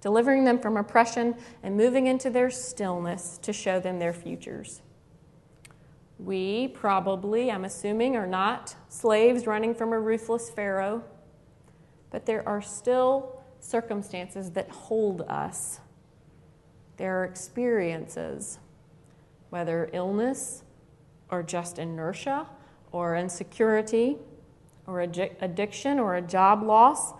delivering 0.00 0.44
them 0.44 0.58
from 0.58 0.76
oppression 0.76 1.34
and 1.62 1.76
moving 1.76 2.06
into 2.06 2.30
their 2.30 2.50
stillness 2.50 3.38
to 3.38 3.52
show 3.52 3.80
them 3.80 3.98
their 3.98 4.12
futures. 4.12 4.82
We 6.18 6.68
probably, 6.68 7.50
I'm 7.50 7.64
assuming, 7.64 8.16
are 8.16 8.26
not 8.26 8.74
slaves 8.88 9.46
running 9.46 9.74
from 9.74 9.92
a 9.92 10.00
ruthless 10.00 10.50
Pharaoh, 10.50 11.04
but 12.10 12.26
there 12.26 12.48
are 12.48 12.62
still 12.62 13.40
circumstances 13.60 14.50
that 14.52 14.70
hold 14.70 15.22
us. 15.22 15.80
There 16.96 17.20
are 17.20 17.24
experiences, 17.24 18.58
whether 19.50 19.90
illness 19.92 20.64
or 21.30 21.42
just 21.42 21.78
inertia 21.78 22.46
or 22.90 23.14
insecurity 23.14 24.16
or 24.86 25.00
addiction 25.00 25.98
or 26.00 26.16
a 26.16 26.22
job 26.22 26.62
loss 26.62 27.12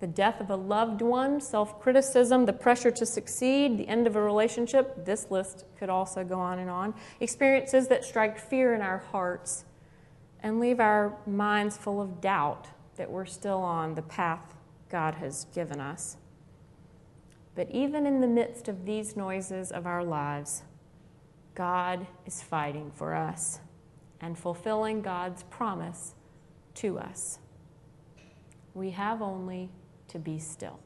the 0.00 0.06
death 0.06 0.40
of 0.40 0.50
a 0.50 0.56
loved 0.56 1.02
one, 1.02 1.40
self 1.40 1.80
criticism, 1.80 2.46
the 2.46 2.52
pressure 2.52 2.90
to 2.90 3.06
succeed, 3.06 3.78
the 3.78 3.86
end 3.86 4.06
of 4.06 4.16
a 4.16 4.22
relationship. 4.22 5.04
This 5.04 5.30
list 5.30 5.64
could 5.78 5.90
also 5.90 6.24
go 6.24 6.40
on 6.40 6.58
and 6.58 6.70
on. 6.70 6.94
Experiences 7.20 7.88
that 7.88 8.04
strike 8.04 8.38
fear 8.38 8.74
in 8.74 8.80
our 8.80 8.98
hearts 8.98 9.64
and 10.42 10.58
leave 10.58 10.80
our 10.80 11.16
minds 11.26 11.76
full 11.76 12.00
of 12.00 12.20
doubt 12.20 12.66
that 12.96 13.10
we're 13.10 13.26
still 13.26 13.58
on 13.58 13.94
the 13.94 14.02
path 14.02 14.54
God 14.88 15.16
has 15.16 15.44
given 15.54 15.80
us. 15.80 16.16
But 17.54 17.70
even 17.70 18.06
in 18.06 18.20
the 18.20 18.26
midst 18.26 18.68
of 18.68 18.86
these 18.86 19.16
noises 19.16 19.70
of 19.70 19.86
our 19.86 20.02
lives, 20.02 20.62
God 21.54 22.06
is 22.24 22.42
fighting 22.42 22.90
for 22.94 23.14
us 23.14 23.60
and 24.20 24.38
fulfilling 24.38 25.02
God's 25.02 25.42
promise 25.44 26.14
to 26.76 26.98
us. 26.98 27.38
We 28.72 28.90
have 28.90 29.20
only 29.20 29.70
to 30.10 30.18
be 30.18 30.38
still. 30.38 30.78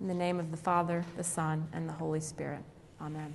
In 0.00 0.08
the 0.08 0.14
name 0.14 0.38
of 0.38 0.50
the 0.50 0.56
Father, 0.56 1.04
the 1.16 1.24
Son, 1.24 1.68
and 1.72 1.88
the 1.88 1.92
Holy 1.92 2.20
Spirit. 2.20 2.62
Amen. 3.00 3.34